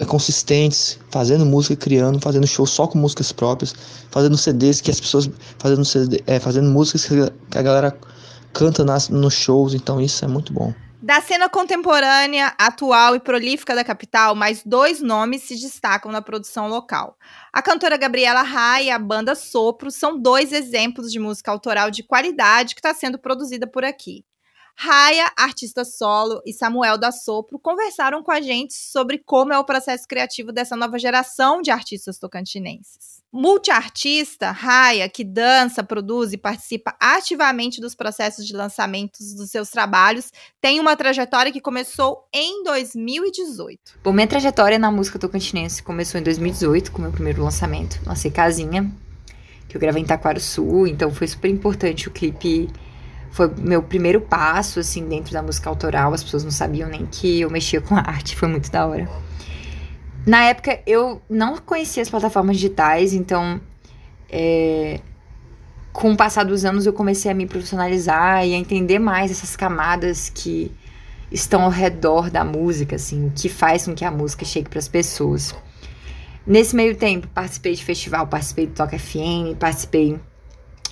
consistentes, 0.05 0.99
fazendo 1.09 1.45
música, 1.45 1.75
criando, 1.75 2.19
fazendo 2.19 2.45
show 2.45 2.65
só 2.65 2.85
com 2.87 2.97
músicas 2.97 3.31
próprias, 3.31 3.73
fazendo 4.11 4.37
CDs 4.37 4.79
que 4.79 4.91
as 4.91 4.99
pessoas 4.99 5.29
fazendo 5.57 5.83
CD, 5.83 6.23
é, 6.27 6.39
fazendo 6.39 6.69
músicas 6.69 7.05
que 7.05 7.57
a 7.57 7.61
galera 7.61 7.97
canta 8.53 8.83
nas, 8.83 9.09
nos 9.09 9.33
shows, 9.33 9.73
então 9.73 9.99
isso 9.99 10.23
é 10.23 10.27
muito 10.27 10.53
bom. 10.53 10.73
Da 11.01 11.21
cena 11.21 11.47
contemporânea, 11.47 12.53
atual 12.57 13.15
e 13.15 13.19
prolífica 13.19 13.75
da 13.75 13.83
capital, 13.83 14.33
mais 14.33 14.63
dois 14.65 14.99
nomes 14.99 15.43
se 15.43 15.55
destacam 15.55 16.11
na 16.11 16.23
produção 16.23 16.67
local. 16.67 17.15
A 17.53 17.61
cantora 17.61 17.95
Gabriela 17.97 18.41
Rai 18.41 18.85
e 18.85 18.89
a 18.89 18.97
banda 18.97 19.35
Sopro 19.35 19.91
são 19.91 20.19
dois 20.19 20.51
exemplos 20.51 21.11
de 21.11 21.19
música 21.19 21.51
autoral 21.51 21.91
de 21.91 22.01
qualidade 22.01 22.73
que 22.73 22.79
está 22.79 22.95
sendo 22.95 23.19
produzida 23.19 23.67
por 23.67 23.85
aqui. 23.85 24.25
Raya, 24.79 25.31
artista 25.35 25.83
solo, 25.83 26.39
e 26.45 26.53
Samuel 26.53 26.99
da 26.99 27.11
Sopro 27.11 27.57
conversaram 27.57 28.21
com 28.21 28.31
a 28.31 28.39
gente 28.39 28.75
sobre 28.75 29.17
como 29.17 29.51
é 29.51 29.57
o 29.57 29.63
processo 29.63 30.07
criativo 30.07 30.51
dessa 30.51 30.75
nova 30.75 30.99
geração 30.99 31.63
de 31.63 31.71
artistas 31.71 32.19
tocantinenses. 32.19 33.23
Multiartista, 33.33 34.51
Raya, 34.51 35.09
que 35.09 35.23
dança, 35.23 35.83
produz 35.83 36.31
e 36.31 36.37
participa 36.37 36.95
ativamente 36.99 37.81
dos 37.81 37.95
processos 37.95 38.45
de 38.45 38.53
lançamentos 38.53 39.33
dos 39.33 39.49
seus 39.49 39.71
trabalhos, 39.71 40.31
tem 40.61 40.79
uma 40.79 40.95
trajetória 40.95 41.51
que 41.51 41.59
começou 41.59 42.27
em 42.31 42.63
2018. 42.63 43.99
Bom, 44.03 44.13
minha 44.13 44.27
trajetória 44.27 44.77
na 44.77 44.91
música 44.91 45.17
tocantinense 45.17 45.81
começou 45.81 46.21
em 46.21 46.23
2018 46.23 46.91
com 46.91 47.01
meu 47.01 47.11
primeiro 47.11 47.43
lançamento, 47.43 47.99
lancei 48.05 48.29
Casinha, 48.29 48.91
que 49.67 49.75
eu 49.75 49.81
gravei 49.81 50.03
em 50.03 50.05
Taquaro 50.05 50.39
Sul, 50.39 50.85
então 50.85 51.11
foi 51.11 51.25
super 51.25 51.49
importante 51.49 52.07
o 52.07 52.11
clipe 52.11 52.69
foi 53.31 53.51
meu 53.57 53.83
primeiro 53.83 54.21
passo, 54.21 54.79
assim, 54.79 55.07
dentro 55.07 55.33
da 55.33 55.41
música 55.41 55.69
autoral. 55.69 56.13
As 56.13 56.23
pessoas 56.23 56.43
não 56.43 56.51
sabiam 56.51 56.89
nem 56.89 57.05
que 57.05 57.41
eu 57.41 57.49
mexia 57.49 57.81
com 57.81 57.95
arte, 57.97 58.35
foi 58.35 58.47
muito 58.47 58.71
da 58.71 58.85
hora. 58.85 59.09
Na 60.25 60.43
época, 60.43 60.79
eu 60.85 61.21
não 61.29 61.57
conhecia 61.57 62.03
as 62.03 62.09
plataformas 62.09 62.57
digitais, 62.57 63.13
então, 63.13 63.61
é, 64.29 64.99
com 65.93 66.11
o 66.11 66.17
passar 66.17 66.43
dos 66.43 66.65
anos, 66.65 66.85
eu 66.85 66.93
comecei 66.93 67.31
a 67.31 67.33
me 67.33 67.45
profissionalizar 67.45 68.45
e 68.45 68.53
a 68.53 68.57
entender 68.57 68.99
mais 68.99 69.31
essas 69.31 69.55
camadas 69.55 70.29
que 70.29 70.71
estão 71.31 71.61
ao 71.63 71.69
redor 71.69 72.29
da 72.29 72.43
música, 72.43 72.95
assim, 72.95 73.31
que 73.35 73.49
faz 73.49 73.85
com 73.85 73.95
que 73.95 74.03
a 74.03 74.11
música 74.11 74.45
chegue 74.45 74.69
para 74.69 74.79
as 74.79 74.87
pessoas. 74.87 75.55
Nesse 76.45 76.75
meio 76.75 76.95
tempo, 76.95 77.27
participei 77.27 77.73
de 77.73 77.83
festival, 77.83 78.27
participei 78.27 78.67
do 78.67 78.73
Toca 78.73 78.97
FM, 78.97 79.57
participei 79.59 80.19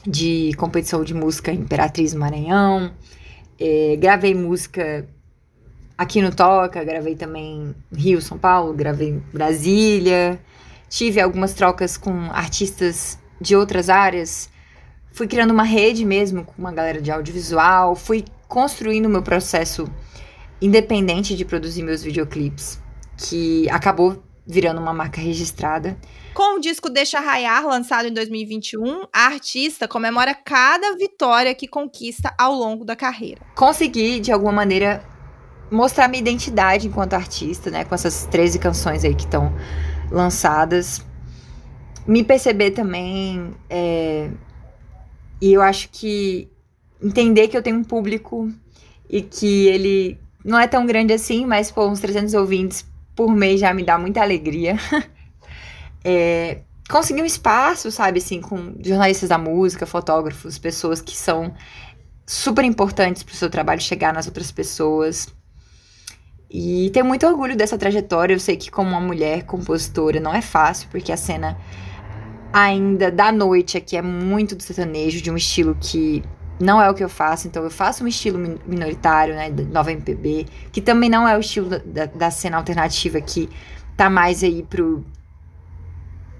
de 0.06 0.52
competição 0.58 1.04
de 1.04 1.14
música 1.14 1.52
Imperatriz 1.52 2.14
Maranhão. 2.14 2.92
É, 3.60 3.96
gravei 3.98 4.34
música 4.34 5.08
aqui 5.98 6.22
no 6.22 6.34
Toca, 6.34 6.84
gravei 6.84 7.16
também 7.16 7.74
Rio, 7.94 8.22
São 8.22 8.38
Paulo, 8.38 8.74
gravei 8.74 9.22
Brasília. 9.34 10.40
Tive 10.90 11.20
algumas 11.20 11.54
trocas 11.54 11.98
com 11.98 12.32
artistas 12.32 13.18
de 13.40 13.56
outras 13.56 13.90
áreas. 13.90 14.50
Fui 15.12 15.28
criando 15.28 15.52
uma 15.52 15.64
rede 15.64 16.06
mesmo 16.06 16.44
com 16.44 16.54
uma 16.58 16.72
galera 16.72 17.02
de 17.02 17.12
audiovisual. 17.12 17.96
Fui 17.96 18.26
construindo 18.48 19.10
meu 19.10 19.22
processo 19.22 19.88
independente 20.62 21.36
de 21.36 21.46
produzir 21.46 21.84
meus 21.84 22.02
videoclipes, 22.04 22.80
que 23.18 23.70
acabou 23.70 24.24
virando 24.46 24.80
uma 24.80 24.94
marca 24.94 25.20
registrada. 25.20 25.98
Com 26.34 26.58
o 26.58 26.60
disco 26.60 26.90
Deixa 26.90 27.20
Raiar, 27.20 27.66
lançado 27.66 28.08
em 28.08 28.14
2021, 28.14 29.06
a 29.12 29.26
artista 29.26 29.88
comemora 29.88 30.36
cada 30.36 30.96
vitória 30.96 31.56
que 31.56 31.68
conquista 31.68 32.34
ao 32.38 32.54
longo 32.54 32.86
da 32.86 32.96
carreira. 32.96 33.42
Consegui, 33.56 34.20
de 34.20 34.32
alguma 34.32 34.52
maneira, 34.52 35.04
mostrar 35.72 36.08
minha 36.08 36.22
identidade 36.22 36.88
enquanto 36.88 37.14
artista, 37.14 37.72
né? 37.72 37.86
Com 37.86 37.96
essas 37.96 38.26
13 38.26 38.60
canções 38.60 39.04
aí 39.04 39.16
que 39.16 39.24
estão 39.24 39.54
lançadas. 40.12 41.04
Me 42.06 42.24
perceber 42.24 42.72
também. 42.72 43.52
É... 43.70 44.30
E 45.42 45.54
eu 45.54 45.62
acho 45.62 45.90
que 45.90 46.50
entender 47.02 47.48
que 47.48 47.58
eu 47.58 47.64
tenho 47.64 47.78
um 47.78 47.84
público 47.84 48.52
e 49.10 49.22
que 49.22 49.68
ele 49.68 50.20
não 50.44 50.60
é 50.60 50.68
tão 50.68 50.86
grande 50.86 51.14
assim, 51.14 51.46
mas 51.46 51.72
pô, 51.72 51.88
uns 51.88 52.00
300 52.00 52.34
ouvintes 52.36 52.86
por 53.16 53.34
mês 53.34 53.60
já 53.60 53.74
me 53.74 53.84
dá 53.84 53.98
muita 53.98 54.22
alegria. 54.22 54.78
é, 56.04 56.60
conseguir 56.90 57.22
um 57.22 57.26
espaço, 57.26 57.92
sabe, 57.92 58.20
assim, 58.20 58.42
com 58.42 58.76
jornalistas 58.84 59.30
da 59.30 59.38
música, 59.38 59.86
fotógrafos, 59.86 60.58
pessoas 60.58 61.02
que 61.02 61.16
são 61.16 61.54
super 62.26 62.66
importantes 62.66 63.24
para 63.24 63.34
o 63.34 63.36
seu 63.36 63.50
trabalho 63.50 63.82
chegar 63.82 64.14
nas 64.14 64.28
outras 64.28 64.52
pessoas. 64.52 65.34
E 66.50 66.90
tenho 66.92 67.06
muito 67.06 67.26
orgulho 67.26 67.56
dessa 67.56 67.78
trajetória. 67.78 68.34
Eu 68.34 68.40
sei 68.40 68.56
que, 68.56 68.70
como 68.70 68.90
uma 68.90 69.02
mulher 69.02 69.44
compositora, 69.44 70.20
não 70.20 70.34
é 70.34 70.42
fácil, 70.42 70.88
porque 70.90 71.12
a 71.12 71.18
cena 71.18 71.58
ainda 72.54 73.12
da 73.12 73.32
noite 73.32 73.78
aqui 73.78 73.98
é 73.98 74.02
muito 74.02 74.56
do 74.56 74.64
sertanejo, 74.64 75.22
de 75.22 75.30
um 75.30 75.36
estilo 75.36 75.76
que 75.76 76.24
não 76.60 76.82
é 76.82 76.90
o 76.90 76.94
que 76.94 77.04
eu 77.04 77.10
faço, 77.10 77.48
então 77.48 77.64
eu 77.64 77.70
faço 77.70 78.04
um 78.04 78.08
estilo 78.08 78.38
minoritário, 78.66 79.36
né, 79.36 79.50
nova 79.72 79.92
MPB, 79.92 80.46
que 80.72 80.82
também 80.82 81.10
não 81.10 81.28
é 81.28 81.36
o 81.36 81.40
estilo 81.40 81.70
da, 81.80 82.06
da 82.06 82.32
cena 82.32 82.58
alternativa 82.58 83.20
que 83.20 83.50
tá 83.98 84.10
mais 84.10 84.44
aí 84.44 84.64
pro 84.64 85.04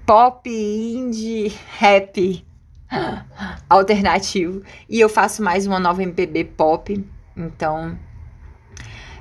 pop, 0.06 0.48
indie, 0.48 1.52
rap 1.78 2.44
alternativo, 3.68 4.62
e 4.88 5.00
eu 5.00 5.08
faço 5.08 5.42
mais 5.42 5.66
uma 5.66 5.78
nova 5.78 6.02
MPB 6.02 6.44
pop, 6.44 7.04
então 7.36 7.98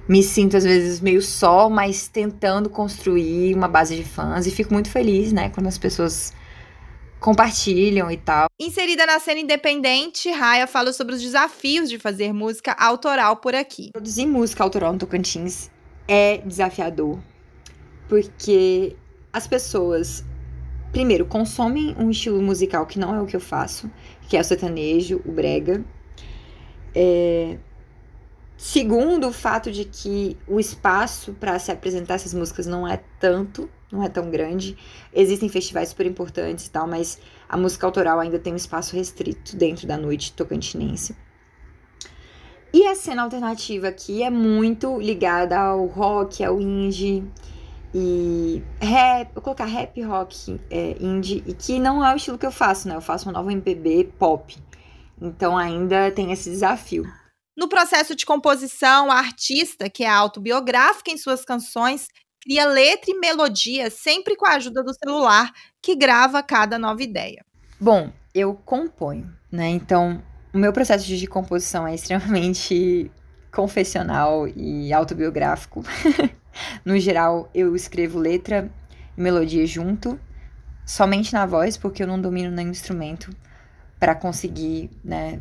me 0.08 0.22
sinto 0.22 0.56
às 0.56 0.64
vezes 0.64 1.02
meio 1.02 1.22
só, 1.22 1.70
mas 1.70 2.08
tentando 2.08 2.70
construir 2.70 3.54
uma 3.56 3.68
base 3.68 3.96
de 3.96 4.04
fãs 4.04 4.46
e 4.46 4.52
fico 4.52 4.72
muito 4.72 4.90
feliz, 4.90 5.34
né, 5.34 5.50
quando 5.50 5.68
as 5.68 5.78
pessoas 5.78 6.32
compartilham 7.20 8.10
e 8.12 8.18
tal. 8.18 8.48
Inserida 8.60 9.06
na 9.06 9.20
cena 9.20 9.40
independente, 9.40 10.30
Raya 10.30 10.68
fala 10.68 10.94
sobre 10.94 11.16
os 11.16 11.22
desafios 11.22 11.90
de 11.90 11.98
fazer 11.98 12.34
música 12.34 12.74
autoral 12.74 13.38
por 13.38 13.56
aqui. 13.56 13.90
Produzir 13.92 14.26
música 14.26 14.64
autoral 14.64 14.94
no 14.94 15.00
Tocantins 15.00 15.70
é 16.08 16.38
desafiador, 16.40 17.20
porque 18.08 18.96
as 19.34 19.48
pessoas, 19.48 20.24
primeiro, 20.92 21.26
consomem 21.26 21.96
um 21.98 22.10
estilo 22.10 22.42
musical 22.42 22.86
que 22.86 23.00
não 23.00 23.16
é 23.16 23.22
o 23.22 23.26
que 23.26 23.36
eu 23.36 23.42
faço, 23.42 23.90
que 24.30 24.38
é 24.38 24.42
o 24.42 24.44
sertanejo, 24.44 25.22
o 25.26 25.32
brega. 25.32 25.84
É... 26.94 27.58
Segundo, 28.58 29.28
o 29.28 29.34
fato 29.34 29.72
de 29.72 29.86
que 29.86 30.38
o 30.48 30.60
espaço 30.60 31.34
para 31.34 31.60
se 31.60 31.72
apresentar 31.72 32.16
essas 32.16 32.34
músicas 32.34 32.66
não 32.66 32.88
é 32.88 33.02
tanto 33.20 33.70
não 33.92 34.04
é 34.04 34.10
tão 34.10 34.30
grande. 34.30 34.78
Existem 35.14 35.48
festivais 35.48 35.90
super 35.90 36.06
importantes 36.06 36.68
e 36.68 36.72
tal, 36.72 36.88
mas 36.88 37.20
a 37.48 37.58
música 37.58 37.86
autoral 37.86 38.20
ainda 38.20 38.38
tem 38.38 38.54
um 38.54 38.58
espaço 38.58 38.96
restrito 38.96 39.56
dentro 39.56 39.88
da 39.88 39.98
noite 39.98 40.34
tocantinense. 40.34 41.16
E 42.74 42.86
a 42.88 42.96
cena 42.96 43.24
alternativa 43.24 43.88
aqui 43.88 44.22
é 44.22 44.30
muito 44.30 45.00
ligada 45.00 45.58
ao 45.58 45.86
rock, 45.86 46.44
ao 46.44 46.60
indie 46.60 47.24
e 47.94 48.62
rap, 48.82 49.34
vou 49.34 49.42
colocar 49.42 49.64
rap, 49.64 50.02
rock, 50.02 50.60
é, 50.70 50.98
indie, 51.00 51.42
e 51.48 51.54
que 51.54 51.80
não 51.80 52.06
é 52.06 52.14
o 52.14 52.18
estilo 52.18 52.38
que 52.38 52.46
eu 52.46 52.52
faço, 52.52 52.90
né? 52.90 52.96
Eu 52.96 53.02
faço 53.02 53.30
uma 53.30 53.32
nova 53.32 53.50
MPB 53.50 54.12
pop. 54.20 54.58
Então 55.22 55.58
ainda 55.58 56.12
tem 56.12 56.34
esse 56.34 56.50
desafio. 56.50 57.06
No 57.56 57.70
processo 57.70 58.16
de 58.16 58.26
composição, 58.26 59.10
a 59.10 59.16
artista, 59.16 59.90
que 59.90 60.04
é 60.04 60.10
autobiográfica 60.10 61.10
em 61.10 61.18
suas 61.18 61.46
canções, 61.46 62.08
cria 62.42 62.68
letra 62.68 63.10
e 63.12 63.20
melodia 63.20 63.90
sempre 63.90 64.36
com 64.36 64.46
a 64.46 64.56
ajuda 64.56 64.84
do 64.84 64.94
celular, 64.94 65.52
que 65.82 65.96
grava 65.96 66.44
cada 66.44 66.78
nova 66.78 67.02
ideia. 67.02 67.46
Bom, 67.80 68.12
eu 68.34 68.54
componho, 68.54 69.34
né? 69.52 69.70
Então, 69.70 70.22
o 70.54 70.58
meu 70.58 70.74
processo 70.74 71.06
de 71.06 71.28
composição 71.28 71.88
é 71.88 71.96
extremamente 71.96 73.10
confessional 73.54 74.48
e 74.50 74.92
autobiográfico. 74.94 75.82
no 76.84 77.00
geral, 77.00 77.50
eu 77.54 77.74
escrevo 77.74 78.20
letra 78.20 78.70
e 79.18 79.22
melodia 79.22 79.66
junto, 79.66 80.20
somente 80.86 81.34
na 81.34 81.46
voz, 81.46 81.78
porque 81.78 82.04
eu 82.04 82.08
não 82.08 82.20
domino 82.20 82.52
nenhum 82.52 82.72
instrumento 82.72 83.32
para 83.98 84.14
conseguir, 84.14 84.92
né, 85.04 85.40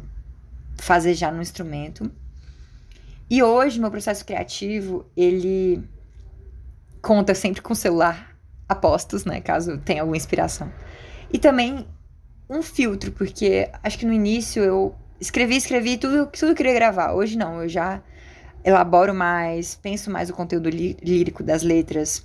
fazer 0.76 1.14
já 1.14 1.30
no 1.30 1.42
instrumento. 1.42 2.10
E 3.30 3.42
hoje, 3.42 3.80
meu 3.80 3.90
processo 3.90 4.24
criativo, 4.24 5.06
ele 5.16 5.82
conta 7.00 7.34
sempre 7.34 7.62
com 7.62 7.72
o 7.72 7.76
celular 7.76 8.36
a 8.68 8.74
postos, 8.74 9.24
né? 9.24 9.40
Caso 9.40 9.78
tenha 9.78 10.02
alguma 10.02 10.16
inspiração. 10.16 10.72
E 11.32 11.38
também 11.38 11.86
um 12.48 12.62
filtro, 12.62 13.12
porque 13.12 13.70
acho 13.82 13.98
que 13.98 14.06
no 14.06 14.12
início 14.12 14.62
eu 14.62 14.94
escrevi, 15.20 15.56
escrevi 15.56 15.96
tudo, 15.96 16.26
tudo 16.26 16.30
que 16.30 16.44
eu 16.44 16.54
queria 16.54 16.74
gravar. 16.74 17.12
Hoje 17.12 17.36
não, 17.36 17.62
eu 17.62 17.68
já 17.68 18.02
elaboro 18.62 19.14
mais, 19.14 19.74
penso 19.74 20.10
mais 20.10 20.30
o 20.30 20.34
conteúdo 20.34 20.68
lírico 20.68 21.42
das 21.42 21.62
letras, 21.62 22.24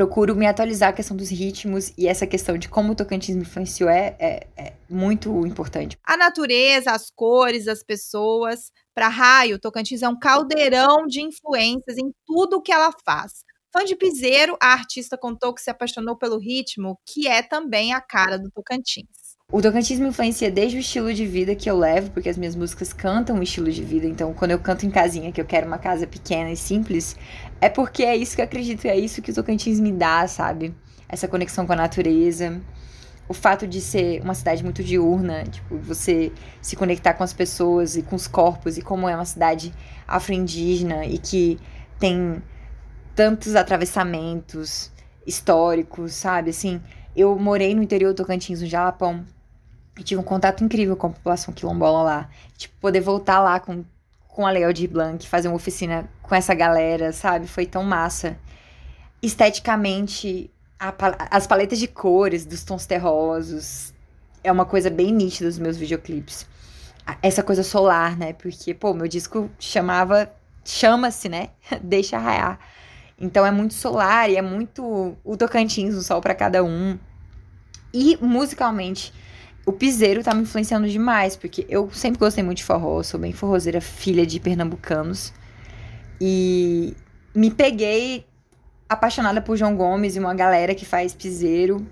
procuro 0.00 0.34
me 0.34 0.46
atualizar 0.46 0.88
a 0.88 0.92
questão 0.94 1.14
dos 1.14 1.28
ritmos 1.28 1.92
e 1.98 2.08
essa 2.08 2.26
questão 2.26 2.56
de 2.56 2.70
como 2.70 2.92
o 2.92 2.94
Tocantins 2.94 3.36
me 3.36 3.42
influenciou 3.42 3.90
é, 3.90 4.16
é, 4.18 4.46
é 4.56 4.72
muito 4.88 5.46
importante. 5.46 5.98
A 6.02 6.16
natureza, 6.16 6.92
as 6.92 7.10
cores, 7.10 7.68
as 7.68 7.82
pessoas. 7.82 8.72
Para 8.94 9.08
Raio, 9.08 9.58
Tocantins 9.58 10.00
é 10.00 10.08
um 10.08 10.18
caldeirão 10.18 11.06
de 11.06 11.20
influências 11.20 11.98
em 11.98 12.14
tudo 12.24 12.62
que 12.62 12.72
ela 12.72 12.90
faz. 13.04 13.44
Fã 13.70 13.84
de 13.84 13.94
piseiro, 13.94 14.56
a 14.58 14.72
artista 14.72 15.18
contou 15.18 15.52
que 15.52 15.60
se 15.60 15.68
apaixonou 15.68 16.16
pelo 16.16 16.38
ritmo, 16.38 16.98
que 17.06 17.28
é 17.28 17.42
também 17.42 17.92
a 17.92 18.00
cara 18.00 18.38
do 18.38 18.50
Tocantins. 18.50 19.19
O 19.52 19.60
Tocantins 19.60 19.98
me 19.98 20.06
influencia 20.06 20.48
desde 20.48 20.76
o 20.76 20.80
estilo 20.80 21.12
de 21.12 21.26
vida 21.26 21.56
que 21.56 21.68
eu 21.68 21.76
levo, 21.76 22.12
porque 22.12 22.28
as 22.28 22.38
minhas 22.38 22.54
músicas 22.54 22.92
cantam 22.92 23.36
o 23.36 23.42
estilo 23.42 23.68
de 23.72 23.82
vida. 23.82 24.06
Então, 24.06 24.32
quando 24.32 24.52
eu 24.52 24.60
canto 24.60 24.86
em 24.86 24.90
casinha, 24.90 25.32
que 25.32 25.40
eu 25.40 25.44
quero 25.44 25.66
uma 25.66 25.76
casa 25.76 26.06
pequena 26.06 26.52
e 26.52 26.56
simples, 26.56 27.16
é 27.60 27.68
porque 27.68 28.04
é 28.04 28.16
isso 28.16 28.36
que 28.36 28.40
eu 28.40 28.44
acredito, 28.44 28.86
é 28.86 28.96
isso 28.96 29.20
que 29.20 29.32
o 29.32 29.34
Tocantins 29.34 29.80
me 29.80 29.90
dá, 29.90 30.24
sabe? 30.28 30.72
Essa 31.08 31.26
conexão 31.26 31.66
com 31.66 31.72
a 31.72 31.76
natureza. 31.76 32.60
O 33.28 33.34
fato 33.34 33.66
de 33.66 33.80
ser 33.80 34.22
uma 34.22 34.34
cidade 34.34 34.62
muito 34.62 34.84
diurna, 34.84 35.42
tipo, 35.42 35.76
você 35.78 36.30
se 36.62 36.76
conectar 36.76 37.14
com 37.14 37.24
as 37.24 37.32
pessoas 37.32 37.96
e 37.96 38.02
com 38.02 38.14
os 38.14 38.28
corpos, 38.28 38.78
e 38.78 38.82
como 38.82 39.08
é 39.08 39.16
uma 39.16 39.24
cidade 39.24 39.74
afro-indígena 40.06 41.06
e 41.06 41.18
que 41.18 41.58
tem 41.98 42.40
tantos 43.16 43.56
atravessamentos 43.56 44.92
históricos, 45.26 46.14
sabe? 46.14 46.50
Assim, 46.50 46.80
eu 47.16 47.36
morei 47.36 47.74
no 47.74 47.82
interior 47.82 48.12
do 48.12 48.16
Tocantins, 48.16 48.60
no 48.60 48.66
Jalapão, 48.68 49.24
e 50.00 50.02
tive 50.02 50.20
um 50.20 50.24
contato 50.24 50.64
incrível 50.64 50.96
com 50.96 51.08
a 51.08 51.10
população 51.10 51.52
quilombola 51.52 52.02
lá. 52.02 52.30
Tipo, 52.56 52.74
poder 52.80 53.00
voltar 53.00 53.40
lá 53.40 53.60
com, 53.60 53.84
com 54.26 54.46
a 54.46 54.50
Leal 54.50 54.72
de 54.72 54.88
Blanc, 54.88 55.28
fazer 55.28 55.48
uma 55.48 55.56
oficina 55.56 56.08
com 56.22 56.34
essa 56.34 56.54
galera, 56.54 57.12
sabe? 57.12 57.46
Foi 57.46 57.66
tão 57.66 57.84
massa. 57.84 58.38
Esteticamente, 59.22 60.50
a, 60.78 60.94
as 61.30 61.46
paletas 61.46 61.78
de 61.78 61.86
cores 61.86 62.46
dos 62.46 62.64
tons 62.64 62.86
terrosos 62.86 63.92
é 64.42 64.50
uma 64.50 64.64
coisa 64.64 64.88
bem 64.88 65.12
nítida 65.12 65.48
dos 65.48 65.58
meus 65.58 65.76
videoclipes. 65.76 66.46
Essa 67.22 67.42
coisa 67.42 67.62
solar, 67.62 68.16
né? 68.16 68.32
Porque, 68.32 68.72
pô, 68.72 68.94
meu 68.94 69.06
disco 69.06 69.50
chamava. 69.58 70.32
Chama-se, 70.64 71.28
né? 71.28 71.50
Deixa 71.82 72.18
raiar. 72.18 72.58
Então 73.18 73.44
é 73.44 73.50
muito 73.50 73.74
solar 73.74 74.30
e 74.30 74.36
é 74.36 74.42
muito 74.42 75.14
o 75.22 75.36
Tocantins, 75.36 75.94
um 75.94 76.00
sol 76.00 76.22
para 76.22 76.34
cada 76.34 76.64
um. 76.64 76.98
E 77.92 78.16
musicalmente, 78.22 79.12
o 79.66 79.72
piseiro 79.72 80.22
tá 80.22 80.34
me 80.34 80.42
influenciando 80.42 80.88
demais, 80.88 81.36
porque 81.36 81.66
eu 81.68 81.90
sempre 81.92 82.18
gostei 82.18 82.42
muito 82.42 82.58
de 82.58 82.64
forró, 82.64 83.02
sou 83.02 83.20
bem 83.20 83.32
forrozeira, 83.32 83.80
filha 83.80 84.26
de 84.26 84.40
pernambucanos. 84.40 85.32
E 86.20 86.94
me 87.34 87.50
peguei 87.50 88.26
apaixonada 88.88 89.40
por 89.40 89.56
João 89.56 89.76
Gomes 89.76 90.16
e 90.16 90.18
uma 90.18 90.34
galera 90.34 90.74
que 90.74 90.84
faz 90.84 91.14
piseiro. 91.14 91.86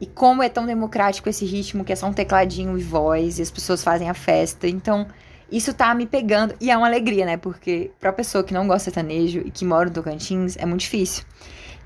E 0.00 0.06
como 0.06 0.42
é 0.42 0.48
tão 0.48 0.66
democrático 0.66 1.28
esse 1.28 1.44
ritmo, 1.44 1.84
que 1.84 1.92
é 1.92 1.96
só 1.96 2.06
um 2.06 2.12
tecladinho 2.12 2.76
e 2.78 2.82
voz, 2.82 3.38
e 3.38 3.42
as 3.42 3.50
pessoas 3.50 3.84
fazem 3.84 4.08
a 4.08 4.14
festa. 4.14 4.66
Então, 4.66 5.06
isso 5.52 5.74
tá 5.74 5.94
me 5.94 6.06
pegando. 6.06 6.54
E 6.60 6.70
é 6.70 6.76
uma 6.76 6.86
alegria, 6.86 7.26
né? 7.26 7.36
Porque 7.36 7.90
pra 8.00 8.12
pessoa 8.12 8.42
que 8.42 8.54
não 8.54 8.66
gosta 8.66 8.90
de 8.90 8.94
sertanejo 8.94 9.40
e 9.44 9.50
que 9.50 9.64
mora 9.64 9.86
no 9.86 9.94
Tocantins, 9.94 10.56
é 10.56 10.64
muito 10.64 10.80
difícil. 10.80 11.24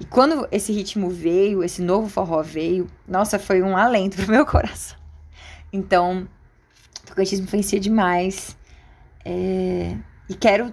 E 0.01 0.05
quando 0.05 0.47
esse 0.51 0.73
ritmo 0.73 1.11
veio, 1.11 1.63
esse 1.63 1.83
novo 1.83 2.09
forró 2.09 2.43
veio, 2.43 2.87
nossa, 3.07 3.39
foi 3.39 3.63
um 3.63 3.77
alento 3.77 4.17
pro 4.23 4.31
meu 4.31 4.47
coração. 4.47 5.04
Então, 5.75 6.29
Tocantins 7.05 7.41
me 7.41 7.47
influencia 7.47 7.81
demais. 7.81 8.57
É... 9.25 9.97
E 10.31 10.35
quero 10.35 10.73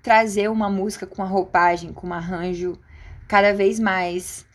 trazer 0.00 0.48
uma 0.48 0.70
música 0.70 1.04
com 1.04 1.20
uma 1.20 1.28
roupagem, 1.28 1.92
com 1.92 2.06
um 2.06 2.12
arranjo 2.14 2.78
cada 3.26 3.52
vez 3.52 3.80
mais 3.80 4.46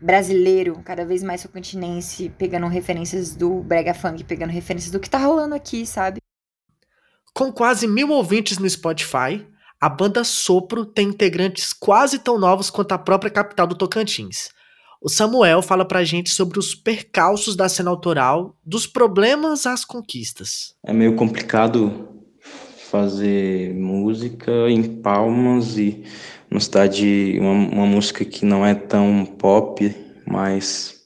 brasileiro, 0.00 0.80
cada 0.82 1.04
vez 1.04 1.22
mais 1.22 1.42
tocantinense, 1.42 2.30
pegando 2.38 2.66
referências 2.66 3.36
do 3.36 3.62
brega 3.62 3.92
funk, 3.92 4.24
pegando 4.24 4.50
referências 4.50 4.90
do 4.90 4.98
que 4.98 5.10
tá 5.10 5.18
rolando 5.18 5.54
aqui, 5.54 5.84
sabe? 5.84 6.22
Com 7.34 7.52
quase 7.52 7.86
mil 7.86 8.08
ouvintes 8.08 8.56
no 8.56 8.68
Spotify, 8.68 9.46
a 9.78 9.88
banda 9.90 10.24
Sopro 10.24 10.86
tem 10.86 11.08
integrantes 11.08 11.74
quase 11.74 12.18
tão 12.18 12.38
novos 12.38 12.70
quanto 12.70 12.92
a 12.92 12.98
própria 12.98 13.30
capital 13.30 13.66
do 13.66 13.74
Tocantins. 13.74 14.48
O 15.02 15.08
Samuel 15.08 15.62
fala 15.62 15.84
pra 15.84 16.04
gente 16.04 16.28
sobre 16.28 16.58
os 16.58 16.74
percalços 16.74 17.56
da 17.56 17.70
cena 17.70 17.88
autoral, 17.88 18.54
dos 18.62 18.86
problemas 18.86 19.64
às 19.64 19.82
conquistas. 19.82 20.74
É 20.84 20.92
meio 20.92 21.16
complicado 21.16 22.08
fazer 22.90 23.72
música 23.74 24.52
em 24.68 24.82
Palmas 24.82 25.78
e 25.78 26.02
uma 26.50 26.60
cidade, 26.60 27.38
uma, 27.40 27.52
uma 27.52 27.86
música 27.86 28.26
que 28.26 28.44
não 28.44 28.66
é 28.66 28.74
tão 28.74 29.24
pop, 29.24 29.90
mas 30.26 31.00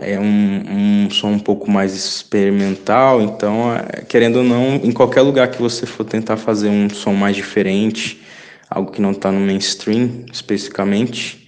é 0.00 0.18
um, 0.18 1.04
um 1.04 1.10
som 1.10 1.32
um 1.32 1.38
pouco 1.38 1.70
mais 1.70 1.94
experimental, 1.94 3.20
então, 3.20 3.74
é, 3.74 4.02
querendo 4.02 4.36
ou 4.36 4.44
não, 4.44 4.76
em 4.76 4.92
qualquer 4.92 5.20
lugar 5.20 5.50
que 5.50 5.60
você 5.60 5.84
for 5.84 6.04
tentar 6.04 6.38
fazer 6.38 6.68
um 6.70 6.88
som 6.88 7.12
mais 7.12 7.36
diferente, 7.36 8.22
algo 8.70 8.90
que 8.90 9.02
não 9.02 9.10
está 9.10 9.30
no 9.30 9.40
mainstream 9.40 10.24
especificamente, 10.32 11.39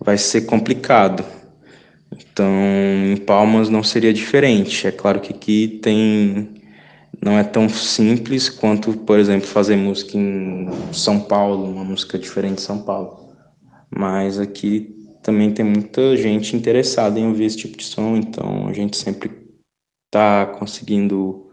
vai 0.00 0.16
ser 0.18 0.42
complicado. 0.42 1.24
Então, 2.12 2.50
em 3.12 3.16
Palmas 3.16 3.68
não 3.68 3.82
seria 3.82 4.12
diferente. 4.12 4.86
É 4.86 4.90
claro 4.90 5.20
que 5.20 5.32
aqui 5.32 5.80
tem 5.82 6.60
não 7.22 7.38
é 7.38 7.44
tão 7.44 7.68
simples 7.68 8.48
quanto, 8.48 8.94
por 8.94 9.18
exemplo, 9.18 9.46
fazer 9.46 9.76
música 9.76 10.16
em 10.16 10.68
São 10.92 11.20
Paulo, 11.20 11.70
uma 11.70 11.84
música 11.84 12.18
diferente 12.18 12.56
de 12.56 12.62
São 12.62 12.82
Paulo. 12.82 13.28
Mas 13.90 14.38
aqui 14.38 14.96
também 15.22 15.52
tem 15.52 15.64
muita 15.64 16.16
gente 16.16 16.56
interessada 16.56 17.20
em 17.20 17.26
ouvir 17.26 17.44
esse 17.44 17.58
tipo 17.58 17.76
de 17.76 17.84
som, 17.84 18.16
então 18.16 18.66
a 18.68 18.72
gente 18.72 18.96
sempre 18.96 19.30
está 20.06 20.46
conseguindo 20.46 21.50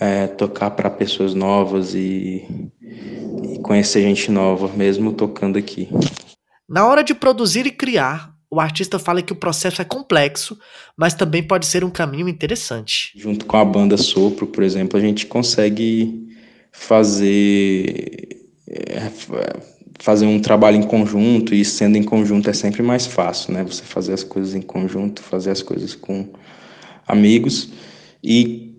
é, 0.00 0.26
tocar 0.26 0.70
para 0.70 0.88
pessoas 0.88 1.34
novas 1.34 1.94
e, 1.94 2.46
e 2.80 3.58
conhecer 3.58 4.00
gente 4.00 4.30
nova, 4.30 4.68
mesmo 4.68 5.12
tocando 5.12 5.58
aqui. 5.58 5.88
Na 6.68 6.86
hora 6.86 7.02
de 7.02 7.14
produzir 7.14 7.66
e 7.66 7.70
criar, 7.70 8.34
o 8.50 8.60
artista 8.60 8.98
fala 8.98 9.22
que 9.22 9.32
o 9.32 9.36
processo 9.36 9.82
é 9.82 9.84
complexo, 9.84 10.58
mas 10.96 11.14
também 11.14 11.42
pode 11.42 11.66
ser 11.66 11.84
um 11.84 11.90
caminho 11.90 12.28
interessante. 12.28 13.12
Junto 13.16 13.44
com 13.46 13.56
a 13.56 13.64
banda 13.64 13.96
Sopro, 13.96 14.46
por 14.46 14.62
exemplo, 14.62 14.98
a 14.98 15.02
gente 15.02 15.26
consegue 15.26 16.28
fazer 16.72 18.28
é, 18.68 19.10
fazer 20.00 20.26
um 20.26 20.40
trabalho 20.40 20.76
em 20.76 20.82
conjunto 20.82 21.54
e 21.54 21.64
sendo 21.64 21.96
em 21.96 22.02
conjunto 22.02 22.50
é 22.50 22.52
sempre 22.52 22.82
mais 22.82 23.06
fácil, 23.06 23.54
né? 23.54 23.62
Você 23.64 23.82
fazer 23.82 24.12
as 24.12 24.24
coisas 24.24 24.54
em 24.54 24.60
conjunto, 24.60 25.22
fazer 25.22 25.50
as 25.50 25.62
coisas 25.62 25.94
com 25.94 26.28
amigos 27.06 27.70
e 28.22 28.73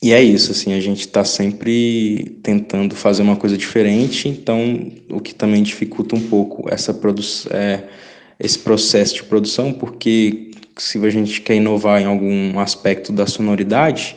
e 0.00 0.12
é 0.12 0.22
isso, 0.22 0.52
assim, 0.52 0.72
a 0.74 0.80
gente 0.80 1.00
está 1.00 1.24
sempre 1.24 2.38
tentando 2.42 2.94
fazer 2.94 3.22
uma 3.22 3.36
coisa 3.36 3.56
diferente, 3.56 4.28
então 4.28 4.92
o 5.10 5.20
que 5.20 5.34
também 5.34 5.62
dificulta 5.62 6.14
um 6.14 6.28
pouco 6.28 6.72
essa 6.72 6.96
é, 7.50 7.84
esse 8.38 8.60
processo 8.60 9.14
de 9.14 9.24
produção, 9.24 9.72
porque 9.72 10.52
se 10.76 11.04
a 11.04 11.10
gente 11.10 11.40
quer 11.40 11.56
inovar 11.56 12.00
em 12.00 12.04
algum 12.04 12.60
aspecto 12.60 13.12
da 13.12 13.26
sonoridade, 13.26 14.16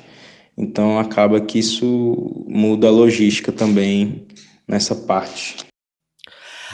então 0.55 0.99
acaba 0.99 1.41
que 1.41 1.57
isso 1.57 2.45
muda 2.47 2.87
a 2.87 2.91
logística 2.91 3.51
também 3.51 4.27
nessa 4.67 4.95
parte. 4.95 5.70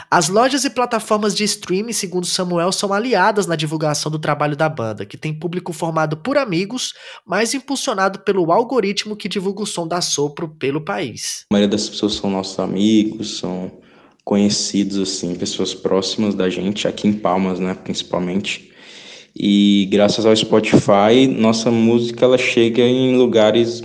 As 0.09 0.29
lojas 0.29 0.63
e 0.63 0.69
plataformas 0.69 1.35
de 1.35 1.43
streaming, 1.43 1.91
segundo 1.91 2.25
Samuel, 2.25 2.71
são 2.71 2.93
aliadas 2.93 3.45
na 3.45 3.57
divulgação 3.57 4.09
do 4.09 4.17
trabalho 4.17 4.55
da 4.55 4.69
banda, 4.69 5.05
que 5.05 5.17
tem 5.17 5.33
público 5.33 5.73
formado 5.73 6.15
por 6.15 6.37
amigos, 6.37 6.93
mas 7.25 7.53
impulsionado 7.53 8.19
pelo 8.19 8.49
algoritmo 8.51 9.17
que 9.17 9.27
divulga 9.27 9.63
o 9.63 9.65
som 9.65 9.85
da 9.85 9.99
Sopro 9.99 10.47
pelo 10.47 10.79
país. 10.79 11.45
A 11.51 11.53
maioria 11.53 11.69
das 11.69 11.89
pessoas 11.89 12.13
são 12.13 12.29
nossos 12.29 12.57
amigos, 12.57 13.37
são 13.39 13.69
conhecidos, 14.23 14.97
assim, 14.97 15.35
pessoas 15.35 15.73
próximas 15.73 16.33
da 16.33 16.49
gente, 16.49 16.87
aqui 16.87 17.09
em 17.09 17.13
Palmas, 17.13 17.59
né, 17.59 17.73
principalmente. 17.73 18.71
E 19.35 19.89
graças 19.91 20.25
ao 20.25 20.33
Spotify, 20.33 21.27
nossa 21.27 21.69
música 21.69 22.23
ela 22.23 22.37
chega 22.37 22.81
em 22.81 23.17
lugares 23.17 23.81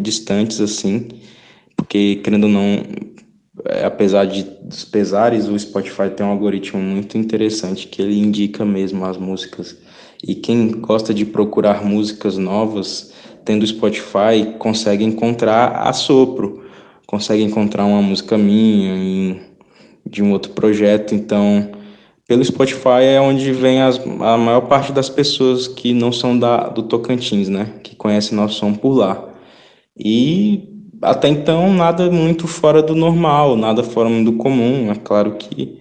distantes, 0.00 0.60
assim, 0.60 1.08
porque, 1.76 2.20
querendo 2.22 2.44
ou 2.44 2.50
não, 2.50 2.82
é, 3.74 3.84
apesar 3.84 4.26
de, 4.26 4.42
dos 4.62 4.84
pesares, 4.84 5.48
o 5.48 5.58
Spotify 5.58 6.10
tem 6.10 6.24
um 6.24 6.30
algoritmo 6.30 6.80
muito 6.80 7.18
interessante 7.18 7.86
que 7.86 8.00
ele 8.00 8.18
indica 8.18 8.64
mesmo 8.64 9.04
as 9.04 9.16
músicas. 9.16 9.76
E 10.22 10.34
quem 10.34 10.70
gosta 10.80 11.12
de 11.12 11.24
procurar 11.24 11.84
músicas 11.84 12.38
novas, 12.38 13.12
tendo 13.44 13.66
Spotify, 13.66 14.54
consegue 14.58 15.04
encontrar 15.04 15.86
a 15.86 15.92
sopro, 15.92 16.64
consegue 17.06 17.42
encontrar 17.42 17.84
uma 17.84 18.00
música 18.00 18.38
minha 18.38 18.94
em, 18.96 19.40
de 20.06 20.22
um 20.22 20.32
outro 20.32 20.52
projeto. 20.52 21.14
Então, 21.14 21.72
pelo 22.26 22.44
Spotify 22.44 23.02
é 23.02 23.20
onde 23.20 23.52
vem 23.52 23.82
as, 23.82 23.98
a 23.98 24.38
maior 24.38 24.62
parte 24.62 24.92
das 24.92 25.10
pessoas 25.10 25.68
que 25.68 25.92
não 25.92 26.10
são 26.10 26.38
da, 26.38 26.68
do 26.68 26.84
Tocantins, 26.84 27.48
né? 27.48 27.74
Que 27.82 27.94
conhecem 27.94 28.36
nosso 28.36 28.58
som 28.58 28.72
por 28.72 28.94
lá. 28.94 29.28
E 29.98 30.73
até 31.02 31.28
então 31.28 31.72
nada 31.72 32.10
muito 32.10 32.46
fora 32.46 32.82
do 32.82 32.94
normal, 32.94 33.56
nada 33.56 33.82
fora 33.82 34.08
do 34.22 34.32
comum. 34.34 34.90
É 34.90 34.94
claro 34.94 35.36
que 35.36 35.80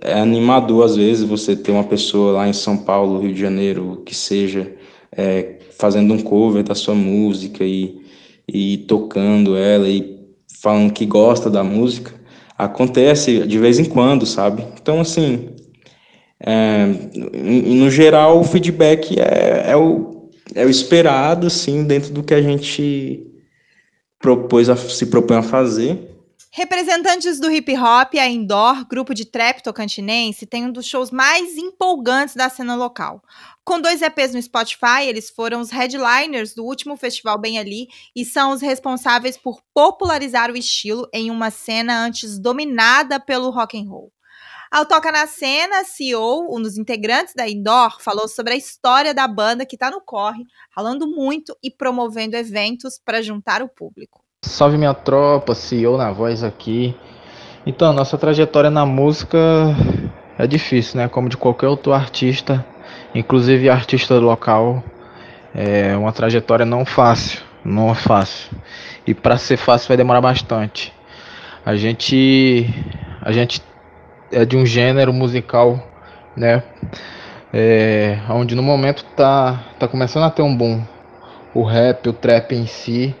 é 0.00 0.14
animador 0.14 0.84
às 0.84 0.96
vezes 0.96 1.28
você 1.28 1.56
ter 1.56 1.72
uma 1.72 1.84
pessoa 1.84 2.32
lá 2.32 2.48
em 2.48 2.52
São 2.52 2.76
Paulo, 2.76 3.20
Rio 3.20 3.34
de 3.34 3.40
Janeiro, 3.40 4.02
que 4.04 4.14
seja 4.14 4.72
é, 5.12 5.58
fazendo 5.78 6.14
um 6.14 6.22
cover 6.22 6.62
da 6.62 6.74
sua 6.74 6.94
música 6.94 7.64
e, 7.64 8.00
e 8.48 8.78
tocando 8.88 9.56
ela 9.56 9.88
e 9.88 10.14
falando 10.62 10.92
que 10.92 11.06
gosta 11.06 11.50
da 11.50 11.62
música. 11.62 12.12
Acontece 12.56 13.46
de 13.46 13.58
vez 13.58 13.78
em 13.78 13.84
quando, 13.84 14.24
sabe? 14.24 14.64
Então, 14.80 15.00
assim, 15.00 15.48
é, 16.40 16.86
no 17.34 17.90
geral, 17.90 18.40
o 18.40 18.44
feedback 18.44 19.18
é, 19.18 19.70
é, 19.70 19.76
o, 19.76 20.30
é 20.54 20.64
o 20.64 20.70
esperado, 20.70 21.48
assim, 21.48 21.84
dentro 21.84 22.12
do 22.12 22.22
que 22.22 22.32
a 22.32 22.40
gente 22.40 23.26
propôs 24.24 24.70
a, 24.70 24.76
se 24.76 25.04
propõe 25.04 25.36
a 25.36 25.42
fazer. 25.42 26.10
Representantes 26.50 27.38
do 27.38 27.50
hip 27.50 27.76
hop, 27.76 28.14
a 28.14 28.26
Indoor, 28.26 28.86
grupo 28.88 29.12
de 29.12 29.26
trap 29.26 29.62
tocantinense, 29.62 30.46
tem 30.46 30.64
um 30.64 30.72
dos 30.72 30.86
shows 30.86 31.10
mais 31.10 31.58
empolgantes 31.58 32.34
da 32.34 32.48
cena 32.48 32.74
local. 32.74 33.22
Com 33.62 33.78
dois 33.78 34.00
EPs 34.00 34.32
no 34.32 34.40
Spotify, 34.40 35.02
eles 35.06 35.28
foram 35.28 35.60
os 35.60 35.70
headliners 35.70 36.54
do 36.54 36.64
último 36.64 36.96
festival 36.96 37.36
Bem 37.36 37.58
Ali 37.58 37.88
e 38.16 38.24
são 38.24 38.52
os 38.52 38.62
responsáveis 38.62 39.36
por 39.36 39.60
popularizar 39.74 40.50
o 40.50 40.56
estilo 40.56 41.06
em 41.12 41.30
uma 41.30 41.50
cena 41.50 42.02
antes 42.02 42.38
dominada 42.38 43.20
pelo 43.20 43.50
rock 43.50 43.78
and 43.78 43.90
roll. 43.90 44.13
Ao 44.74 44.84
Toca 44.84 45.12
na 45.12 45.24
Cena, 45.28 45.84
CEO, 45.84 46.48
um 46.52 46.60
dos 46.60 46.76
integrantes 46.76 47.32
da 47.32 47.48
Indoor, 47.48 48.02
falou 48.02 48.26
sobre 48.26 48.54
a 48.54 48.56
história 48.56 49.14
da 49.14 49.28
banda 49.28 49.64
que 49.64 49.76
está 49.76 49.88
no 49.88 50.00
corre, 50.00 50.42
falando 50.74 51.06
muito 51.06 51.56
e 51.62 51.70
promovendo 51.70 52.34
eventos 52.34 52.98
para 52.98 53.22
juntar 53.22 53.62
o 53.62 53.68
público. 53.68 54.24
Salve 54.44 54.76
minha 54.76 54.92
tropa, 54.92 55.54
CEO 55.54 55.96
na 55.96 56.10
voz 56.10 56.42
aqui. 56.42 56.92
Então, 57.64 57.92
nossa 57.92 58.18
trajetória 58.18 58.68
na 58.68 58.84
música 58.84 59.38
é 60.36 60.44
difícil, 60.44 60.96
né? 60.96 61.08
Como 61.08 61.28
de 61.28 61.36
qualquer 61.36 61.68
outro 61.68 61.92
artista, 61.92 62.66
inclusive 63.14 63.70
artista 63.70 64.18
local, 64.18 64.82
é 65.54 65.96
uma 65.96 66.10
trajetória 66.12 66.66
não 66.66 66.84
fácil, 66.84 67.40
não 67.64 67.92
é 67.92 67.94
fácil. 67.94 68.50
E 69.06 69.14
para 69.14 69.38
ser 69.38 69.56
fácil 69.56 69.86
vai 69.86 69.96
demorar 69.96 70.20
bastante. 70.20 70.92
A 71.64 71.76
gente 71.76 72.68
a 73.22 73.30
gente 73.30 73.62
é 74.34 74.44
de 74.44 74.56
um 74.56 74.66
gênero 74.66 75.12
musical, 75.12 75.78
né? 76.36 76.62
É, 77.52 78.18
onde 78.30 78.54
no 78.54 78.62
momento 78.62 79.04
tá 79.16 79.64
tá 79.78 79.86
começando 79.86 80.24
a 80.24 80.30
ter 80.30 80.42
um 80.42 80.54
boom. 80.54 80.82
O 81.54 81.62
rap, 81.62 82.08
o 82.08 82.12
trap 82.12 82.52
em 82.52 82.66
si, 82.66 83.14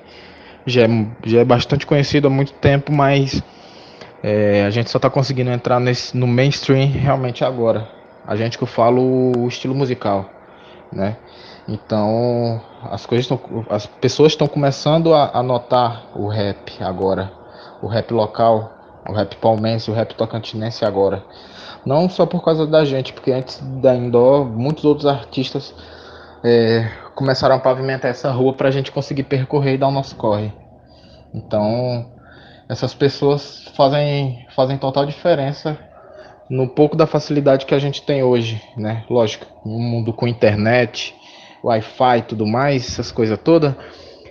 já 0.66 0.82
é, 0.82 0.88
já 1.24 1.40
é 1.40 1.44
bastante 1.44 1.86
conhecido 1.86 2.26
há 2.26 2.30
muito 2.30 2.52
tempo, 2.54 2.90
mas 2.90 3.42
é, 4.22 4.64
a 4.64 4.70
gente 4.70 4.90
só 4.90 4.98
está 4.98 5.08
conseguindo 5.08 5.50
entrar 5.50 5.78
nesse, 5.78 6.16
no 6.16 6.26
mainstream 6.26 6.88
realmente 6.88 7.44
agora. 7.44 7.88
A 8.26 8.34
gente 8.34 8.58
que 8.58 8.64
eu 8.64 8.68
falo 8.68 9.32
o 9.38 9.46
estilo 9.46 9.74
musical, 9.74 10.28
né? 10.90 11.16
Então 11.68 12.60
as 12.90 13.06
coisas 13.06 13.24
estão, 13.24 13.66
as 13.70 13.86
pessoas 13.86 14.32
estão 14.32 14.48
começando 14.48 15.14
a, 15.14 15.30
a 15.32 15.42
notar 15.42 16.06
o 16.14 16.26
rap 16.26 16.72
agora, 16.82 17.32
o 17.80 17.86
rap 17.86 18.10
local, 18.12 18.73
o 19.08 19.12
rap 19.12 19.36
palmense, 19.36 19.90
o 19.90 19.94
rap 19.94 20.14
tocantinense 20.14 20.84
agora. 20.84 21.24
Não 21.84 22.08
só 22.08 22.24
por 22.24 22.42
causa 22.42 22.66
da 22.66 22.84
gente, 22.84 23.12
porque 23.12 23.30
antes 23.30 23.60
da 23.80 23.94
Indó, 23.94 24.44
muitos 24.44 24.84
outros 24.84 25.06
artistas 25.06 25.74
é, 26.42 26.88
começaram 27.14 27.56
a 27.56 27.58
pavimentar 27.58 28.10
essa 28.10 28.30
rua 28.30 28.54
para 28.54 28.68
a 28.68 28.70
gente 28.70 28.90
conseguir 28.90 29.24
percorrer 29.24 29.74
e 29.74 29.78
dar 29.78 29.88
o 29.88 29.92
nosso 29.92 30.16
corre. 30.16 30.52
Então, 31.32 32.10
essas 32.68 32.94
pessoas 32.94 33.70
fazem, 33.76 34.46
fazem 34.54 34.78
total 34.78 35.04
diferença 35.04 35.78
no 36.48 36.68
pouco 36.68 36.96
da 36.96 37.06
facilidade 37.06 37.66
que 37.66 37.74
a 37.74 37.78
gente 37.78 38.02
tem 38.02 38.22
hoje, 38.22 38.62
né? 38.76 39.04
Lógico, 39.08 39.46
no 39.64 39.78
mundo 39.78 40.12
com 40.12 40.28
internet, 40.28 41.14
Wi-Fi 41.62 42.18
e 42.18 42.22
tudo 42.22 42.46
mais, 42.46 42.86
essas 42.86 43.10
coisas 43.10 43.38
todas, 43.42 43.74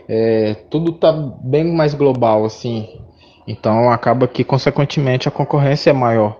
é, 0.07 0.55
tudo 0.69 0.93
tá 0.93 1.12
bem 1.12 1.63
mais 1.63 1.93
global, 1.93 2.45
assim. 2.45 2.88
Então 3.47 3.91
acaba 3.91 4.27
que, 4.27 4.43
consequentemente, 4.43 5.27
a 5.27 5.32
concorrência 5.32 5.89
é 5.89 5.93
maior. 5.93 6.38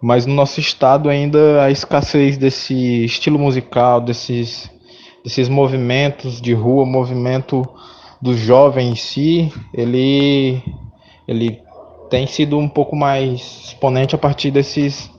Mas 0.00 0.26
no 0.26 0.34
nosso 0.34 0.60
estado 0.60 1.08
ainda 1.08 1.62
a 1.62 1.70
escassez 1.70 2.36
desse 2.36 3.04
estilo 3.04 3.38
musical, 3.38 4.00
desses 4.00 4.70
desses 5.22 5.48
movimentos 5.48 6.40
de 6.40 6.52
rua, 6.52 6.84
movimento 6.84 7.66
do 8.20 8.36
jovem 8.36 8.90
em 8.90 8.96
si, 8.96 9.52
ele, 9.72 10.62
ele 11.26 11.60
tem 12.10 12.26
sido 12.26 12.58
um 12.58 12.68
pouco 12.68 12.96
mais 12.96 13.40
exponente 13.66 14.14
a 14.14 14.18
partir 14.18 14.50
desses, 14.50 15.10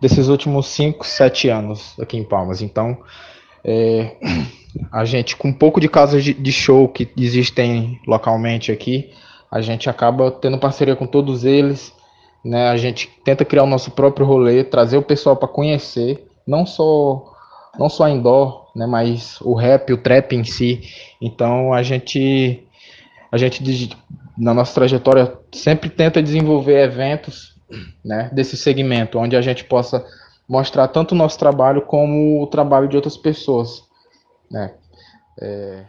desses 0.00 0.28
últimos 0.28 0.66
5, 0.68 1.06
7 1.06 1.48
anos 1.48 1.98
aqui 2.00 2.16
em 2.16 2.24
Palmas. 2.24 2.62
Então, 2.62 2.98
é, 3.64 4.16
a 4.92 5.04
gente, 5.04 5.36
com 5.36 5.48
um 5.48 5.52
pouco 5.52 5.80
de 5.80 5.88
casas 5.88 6.24
de, 6.24 6.34
de 6.34 6.52
show 6.52 6.88
que 6.88 7.08
existem 7.16 8.00
localmente 8.06 8.70
aqui, 8.70 9.10
a 9.52 9.60
gente 9.60 9.90
acaba 9.90 10.30
tendo 10.30 10.56
parceria 10.56 10.96
com 10.96 11.06
todos 11.06 11.44
eles, 11.44 11.92
né? 12.42 12.70
A 12.70 12.76
gente 12.78 13.06
tenta 13.22 13.44
criar 13.44 13.64
o 13.64 13.66
nosso 13.66 13.90
próprio 13.90 14.24
rolê, 14.24 14.64
trazer 14.64 14.96
o 14.96 15.02
pessoal 15.02 15.36
para 15.36 15.46
conhecer, 15.46 16.26
não 16.46 16.64
só 16.64 17.30
não 17.78 17.90
só 17.90 18.08
indoor, 18.08 18.70
né, 18.74 18.86
mas 18.86 19.40
o 19.40 19.54
rap, 19.54 19.92
o 19.92 19.98
trap 19.98 20.34
em 20.34 20.42
si. 20.42 20.80
Então 21.20 21.72
a 21.72 21.82
gente 21.82 22.66
a 23.30 23.36
gente 23.36 23.94
na 24.36 24.54
nossa 24.54 24.74
trajetória 24.74 25.38
sempre 25.52 25.90
tenta 25.90 26.22
desenvolver 26.22 26.84
eventos, 26.84 27.54
né, 28.02 28.30
desse 28.32 28.56
segmento, 28.56 29.18
onde 29.18 29.36
a 29.36 29.42
gente 29.42 29.64
possa 29.64 30.04
mostrar 30.48 30.88
tanto 30.88 31.12
o 31.12 31.18
nosso 31.18 31.38
trabalho 31.38 31.82
como 31.82 32.42
o 32.42 32.46
trabalho 32.46 32.88
de 32.88 32.96
outras 32.96 33.18
pessoas, 33.18 33.84
né? 34.50 34.74
É... 35.40 35.84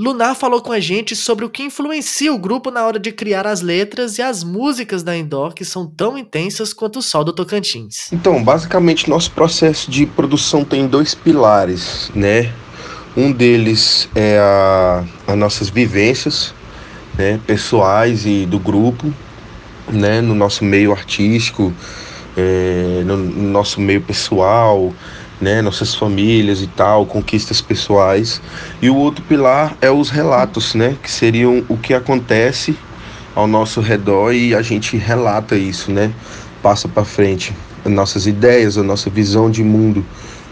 Lunar 0.00 0.36
falou 0.36 0.62
com 0.62 0.70
a 0.70 0.78
gente 0.78 1.16
sobre 1.16 1.44
o 1.44 1.50
que 1.50 1.64
influencia 1.64 2.32
o 2.32 2.38
grupo 2.38 2.70
na 2.70 2.86
hora 2.86 3.00
de 3.00 3.10
criar 3.10 3.48
as 3.48 3.60
letras 3.60 4.16
e 4.16 4.22
as 4.22 4.44
músicas 4.44 5.02
da 5.02 5.16
Indoor 5.16 5.52
que 5.52 5.64
são 5.64 5.88
tão 5.88 6.16
intensas 6.16 6.72
quanto 6.72 7.00
o 7.00 7.02
Sol 7.02 7.24
do 7.24 7.32
Tocantins. 7.32 8.12
Então, 8.12 8.44
basicamente, 8.44 9.10
nosso 9.10 9.32
processo 9.32 9.90
de 9.90 10.06
produção 10.06 10.64
tem 10.64 10.86
dois 10.86 11.16
pilares, 11.16 12.12
né? 12.14 12.52
Um 13.16 13.32
deles 13.32 14.08
é 14.14 14.38
a, 14.38 15.04
as 15.26 15.36
nossas 15.36 15.68
vivências, 15.68 16.54
né, 17.16 17.40
pessoais 17.44 18.24
e 18.24 18.46
do 18.46 18.60
grupo, 18.60 19.12
né, 19.88 20.20
no 20.20 20.32
nosso 20.32 20.64
meio 20.64 20.92
artístico, 20.92 21.74
é, 22.36 23.02
no, 23.04 23.16
no 23.16 23.50
nosso 23.50 23.80
meio 23.80 24.00
pessoal, 24.00 24.94
né, 25.40 25.62
nossas 25.62 25.94
famílias 25.94 26.62
e 26.62 26.66
tal, 26.66 27.06
conquistas 27.06 27.60
pessoais. 27.60 28.40
E 28.82 28.90
o 28.90 28.96
outro 28.96 29.24
pilar 29.24 29.76
é 29.80 29.90
os 29.90 30.10
relatos, 30.10 30.74
né, 30.74 30.96
que 31.02 31.10
seriam 31.10 31.64
o 31.68 31.76
que 31.76 31.94
acontece 31.94 32.76
ao 33.34 33.46
nosso 33.46 33.80
redor 33.80 34.32
e 34.32 34.54
a 34.54 34.62
gente 34.62 34.96
relata 34.96 35.56
isso, 35.56 35.92
né, 35.92 36.12
passa 36.62 36.88
para 36.88 37.04
frente 37.04 37.54
nossas 37.84 38.26
ideias, 38.26 38.76
a 38.76 38.82
nossa 38.82 39.08
visão 39.08 39.50
de 39.50 39.62
mundo, 39.62 40.04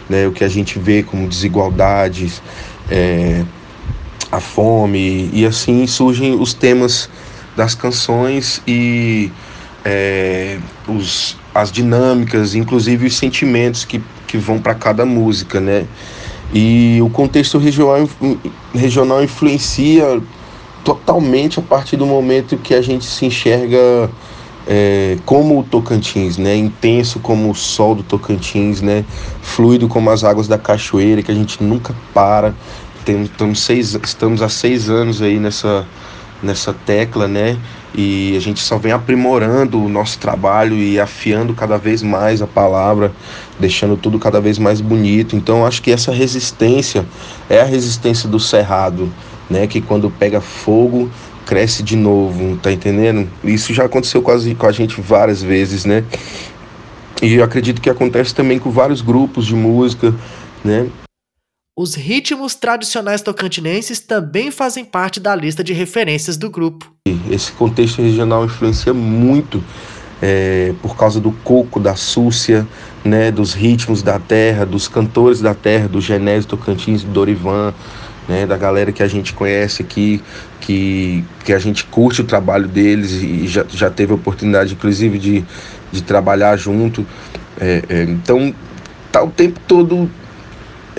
né, 0.09 0.27
o 0.27 0.31
que 0.31 0.43
a 0.43 0.47
gente 0.47 0.79
vê 0.79 1.03
como 1.03 1.27
desigualdades, 1.27 2.41
é, 2.89 3.43
a 4.31 4.39
fome 4.39 5.29
e 5.33 5.45
assim 5.45 5.85
surgem 5.87 6.33
os 6.33 6.53
temas 6.53 7.09
das 7.55 7.75
canções 7.75 8.61
e 8.67 9.31
é, 9.83 10.57
os, 10.87 11.37
as 11.53 11.71
dinâmicas, 11.71 12.55
inclusive 12.55 13.07
os 13.07 13.15
sentimentos 13.15 13.85
que 13.85 14.01
que 14.27 14.37
vão 14.37 14.59
para 14.59 14.75
cada 14.75 15.05
música, 15.05 15.59
né? 15.59 15.85
E 16.53 16.99
o 17.01 17.09
contexto 17.09 17.57
regional, 17.57 18.07
regional 18.73 19.23
influencia 19.23 20.21
totalmente 20.83 21.59
a 21.59 21.61
partir 21.61 21.97
do 21.97 22.05
momento 22.05 22.57
que 22.57 22.73
a 22.73 22.81
gente 22.81 23.05
se 23.05 23.25
enxerga 23.25 24.09
é, 24.67 25.17
como 25.25 25.59
o 25.59 25.63
Tocantins, 25.63 26.37
né? 26.37 26.55
Intenso 26.55 27.19
como 27.19 27.49
o 27.49 27.55
sol 27.55 27.95
do 27.95 28.03
Tocantins, 28.03 28.81
né? 28.81 29.05
Fluido 29.41 29.87
como 29.87 30.09
as 30.09 30.23
águas 30.23 30.47
da 30.47 30.57
cachoeira, 30.57 31.23
que 31.23 31.31
a 31.31 31.35
gente 31.35 31.63
nunca 31.63 31.95
para. 32.13 32.53
Temos, 33.05 33.29
estamos, 33.29 33.61
seis, 33.61 33.97
estamos 34.03 34.41
há 34.41 34.49
seis 34.49 34.89
anos 34.89 35.21
aí 35.21 35.39
nessa, 35.39 35.85
nessa 36.43 36.73
tecla, 36.73 37.27
né? 37.27 37.57
E 37.95 38.35
a 38.35 38.39
gente 38.39 38.59
só 38.59 38.77
vem 38.77 38.91
aprimorando 38.91 39.81
o 39.83 39.89
nosso 39.89 40.19
trabalho 40.19 40.75
e 40.77 40.99
afiando 40.99 41.53
cada 41.53 41.77
vez 41.77 42.03
mais 42.03 42.41
a 42.41 42.47
palavra, 42.47 43.11
deixando 43.59 43.97
tudo 43.97 44.19
cada 44.19 44.39
vez 44.39 44.59
mais 44.59 44.81
bonito. 44.81 45.35
Então 45.35 45.65
acho 45.65 45.81
que 45.81 45.91
essa 45.91 46.11
resistência 46.11 47.05
é 47.49 47.59
a 47.59 47.63
resistência 47.63 48.29
do 48.29 48.39
cerrado, 48.39 49.11
né? 49.49 49.65
Que 49.67 49.81
quando 49.81 50.09
pega 50.11 50.41
fogo 50.41 51.09
cresce 51.45 51.81
de 51.81 51.95
novo, 51.95 52.57
tá 52.57 52.71
entendendo? 52.71 53.27
Isso 53.41 53.73
já 53.73 53.85
aconteceu 53.85 54.21
quase 54.21 54.53
com 54.53 54.67
a 54.67 54.71
gente 54.71 54.99
várias 54.99 55.41
vezes, 55.41 55.85
né? 55.85 56.03
E 57.21 57.35
eu 57.35 57.43
acredito 57.43 57.81
que 57.81 57.89
acontece 57.89 58.35
também 58.35 58.59
com 58.59 58.69
vários 58.69 59.01
grupos 59.01 59.45
de 59.45 59.55
música, 59.55 60.13
né? 60.63 60.87
Os 61.79 61.93
ritmos 61.93 62.55
tradicionais 62.55 63.21
tocantinenses 63.21 63.99
também 63.99 64.49
fazem 64.49 64.83
parte 64.83 65.19
da 65.19 65.35
lista 65.35 65.63
de 65.63 65.73
referências 65.73 66.35
do 66.35 66.49
grupo. 66.49 66.91
Esse 67.29 67.51
contexto 67.51 68.01
regional 68.01 68.43
influencia 68.45 68.95
muito 68.95 69.63
é, 70.19 70.73
por 70.81 70.97
causa 70.97 71.19
do 71.21 71.31
coco, 71.31 71.79
da 71.79 71.95
súcia, 71.95 72.67
né, 73.05 73.29
dos 73.29 73.53
ritmos 73.53 74.01
da 74.01 74.17
terra, 74.17 74.65
dos 74.65 74.87
cantores 74.87 75.39
da 75.39 75.53
terra, 75.53 75.87
do 75.87 76.01
Genésio 76.01 76.49
Tocantins, 76.49 77.03
do 77.03 77.11
Dorivan, 77.11 77.71
né, 78.27 78.47
da 78.47 78.57
galera 78.57 78.91
que 78.91 79.03
a 79.03 79.07
gente 79.07 79.31
conhece 79.31 79.83
aqui, 79.83 80.19
que, 80.59 81.23
que 81.45 81.53
a 81.53 81.59
gente 81.59 81.85
curte 81.85 82.21
o 82.21 82.23
trabalho 82.23 82.67
deles 82.67 83.11
e 83.11 83.47
já, 83.47 83.63
já 83.69 83.91
teve 83.91 84.13
a 84.13 84.15
oportunidade, 84.15 84.73
inclusive, 84.73 85.19
de, 85.19 85.45
de 85.91 86.01
trabalhar 86.01 86.57
junto. 86.57 87.05
É, 87.61 87.83
é, 87.87 88.01
então, 88.01 88.51
tá 89.11 89.23
o 89.23 89.29
tempo 89.29 89.59
todo 89.67 90.09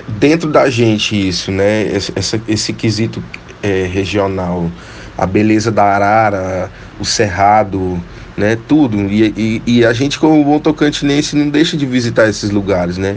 dentro 0.07 0.51
da 0.51 0.69
gente 0.71 1.29
isso, 1.29 1.51
né? 1.51 1.83
Esse, 1.83 2.41
esse, 2.47 2.73
quesito 2.73 3.23
é, 3.63 3.89
regional, 3.93 4.71
a 5.17 5.27
beleza 5.27 5.71
da 5.71 5.85
arara, 5.85 6.71
o 6.99 7.05
cerrado, 7.05 8.03
né? 8.37 8.59
Tudo. 8.69 8.97
E, 9.11 9.33
e, 9.37 9.63
e, 9.67 9.85
a 9.85 9.93
gente, 9.93 10.19
como 10.19 10.45
bom 10.45 10.59
tocantinense, 10.59 11.37
não 11.37 11.49
deixa 11.49 11.77
de 11.77 11.87
visitar 11.87 12.29
esses 12.29 12.51
lugares, 12.51 12.99
né? 12.99 13.17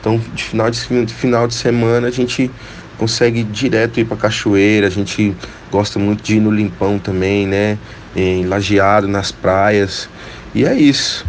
Então, 0.00 0.20
de 0.34 0.44
final 0.44 0.70
de, 0.70 1.04
de 1.04 1.14
final 1.14 1.46
de 1.46 1.54
semana, 1.54 2.08
a 2.08 2.10
gente 2.10 2.50
consegue 2.98 3.42
direto 3.42 4.00
ir 4.00 4.04
para 4.04 4.16
cachoeira, 4.16 4.86
a 4.86 4.90
gente 4.90 5.34
gosta 5.70 5.98
muito 5.98 6.22
de 6.22 6.36
ir 6.36 6.40
no 6.40 6.50
Limpão 6.50 6.98
também, 6.98 7.46
né? 7.46 7.78
Em 8.14 8.44
Lajeado, 8.46 9.08
nas 9.08 9.32
praias. 9.32 10.08
E 10.54 10.64
é 10.64 10.74
isso. 10.74 11.24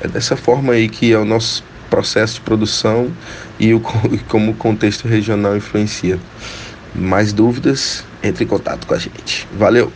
É 0.00 0.08
dessa 0.08 0.36
forma 0.36 0.72
aí 0.74 0.88
que 0.88 1.12
é 1.12 1.18
o 1.18 1.24
nosso 1.24 1.64
processo 1.94 2.34
de 2.34 2.40
produção 2.40 3.08
e, 3.58 3.72
o, 3.72 3.80
como 4.28 4.50
o 4.50 4.54
contexto 4.54 5.06
regional 5.06 5.56
influencia. 5.56 6.18
Mais 6.92 7.32
dúvidas, 7.32 8.04
entre 8.22 8.44
em 8.44 8.46
contato 8.46 8.86
com 8.86 8.94
a 8.94 8.98
gente. 8.98 9.46
Valeu! 9.56 9.92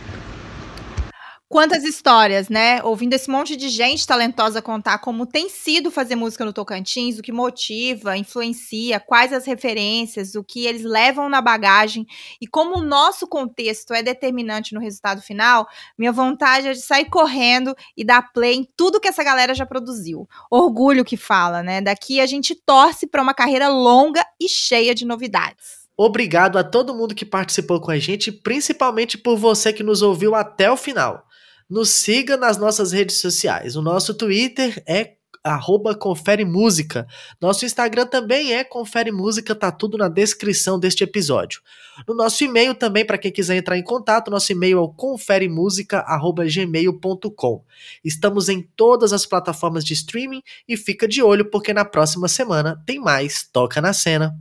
Quantas 1.51 1.83
histórias, 1.83 2.47
né? 2.47 2.79
Ouvindo 2.83 3.15
esse 3.15 3.27
monte 3.27 3.55
de 3.55 3.69
gente 3.69 4.05
talentosa 4.05 4.61
contar 4.61 4.99
como 4.99 5.25
tem 5.25 5.49
sido 5.49 5.89
fazer 5.89 6.15
música 6.15 6.45
no 6.45 6.53
Tocantins, 6.53 7.17
o 7.17 7.23
que 7.23 7.31
motiva, 7.31 8.15
influencia, 8.15 8.99
quais 8.99 9.33
as 9.33 9.47
referências, 9.47 10.35
o 10.35 10.43
que 10.43 10.67
eles 10.67 10.83
levam 10.83 11.27
na 11.27 11.41
bagagem 11.41 12.05
e 12.39 12.45
como 12.45 12.77
o 12.77 12.83
nosso 12.83 13.27
contexto 13.27 13.95
é 13.95 14.03
determinante 14.03 14.75
no 14.75 14.79
resultado 14.79 15.23
final, 15.23 15.67
minha 15.97 16.11
vontade 16.11 16.67
é 16.67 16.73
de 16.73 16.81
sair 16.81 17.05
correndo 17.05 17.75
e 17.97 18.03
dar 18.03 18.31
play 18.31 18.53
em 18.53 18.69
tudo 18.77 18.99
que 18.99 19.07
essa 19.07 19.23
galera 19.23 19.55
já 19.55 19.65
produziu. 19.65 20.29
Orgulho 20.51 21.03
que 21.03 21.17
fala, 21.17 21.63
né? 21.63 21.81
Daqui 21.81 22.21
a 22.21 22.27
gente 22.27 22.53
torce 22.53 23.07
para 23.07 23.23
uma 23.23 23.33
carreira 23.33 23.67
longa 23.69 24.23
e 24.39 24.47
cheia 24.47 24.93
de 24.93 25.03
novidades. 25.03 25.79
Obrigado 25.97 26.59
a 26.59 26.63
todo 26.63 26.93
mundo 26.93 27.15
que 27.15 27.25
participou 27.25 27.81
com 27.81 27.89
a 27.89 27.97
gente, 27.97 28.31
principalmente 28.31 29.17
por 29.17 29.35
você 29.35 29.73
que 29.73 29.81
nos 29.81 30.03
ouviu 30.03 30.35
até 30.35 30.71
o 30.71 30.77
final. 30.77 31.25
Nos 31.69 31.89
siga 31.89 32.35
nas 32.35 32.57
nossas 32.57 32.91
redes 32.91 33.21
sociais. 33.21 33.75
O 33.75 33.81
nosso 33.81 34.13
Twitter 34.13 34.81
é 34.87 35.19
arroba 35.43 35.93
Confere 35.95 36.45
Música. 36.45 37.07
Nosso 37.39 37.63
Instagram 37.65 38.07
também 38.07 38.53
é 38.53 38.63
Confere 38.63 39.11
Música, 39.11 39.53
tá 39.55 39.71
tudo 39.71 39.95
na 39.97 40.09
descrição 40.09 40.79
deste 40.79 41.03
episódio. 41.03 41.61
No 42.07 42.15
nosso 42.15 42.43
e-mail 42.43 42.75
também, 42.75 43.05
para 43.05 43.17
quem 43.17 43.31
quiser 43.31 43.57
entrar 43.57 43.77
em 43.77 43.83
contato, 43.83 44.31
nosso 44.31 44.51
e-mail 44.51 44.77
é 44.77 44.81
o 44.81 44.89
conferemusica.gmail.com. 44.89 47.63
Estamos 48.03 48.49
em 48.49 48.61
todas 48.75 49.13
as 49.13 49.25
plataformas 49.25 49.83
de 49.83 49.93
streaming 49.93 50.43
e 50.67 50.77
fica 50.77 51.07
de 51.07 51.21
olho 51.21 51.49
porque 51.49 51.73
na 51.73 51.85
próxima 51.85 52.27
semana 52.27 52.81
tem 52.85 52.99
mais 52.99 53.43
Toca 53.43 53.81
na 53.81 53.93
Cena. 53.93 54.37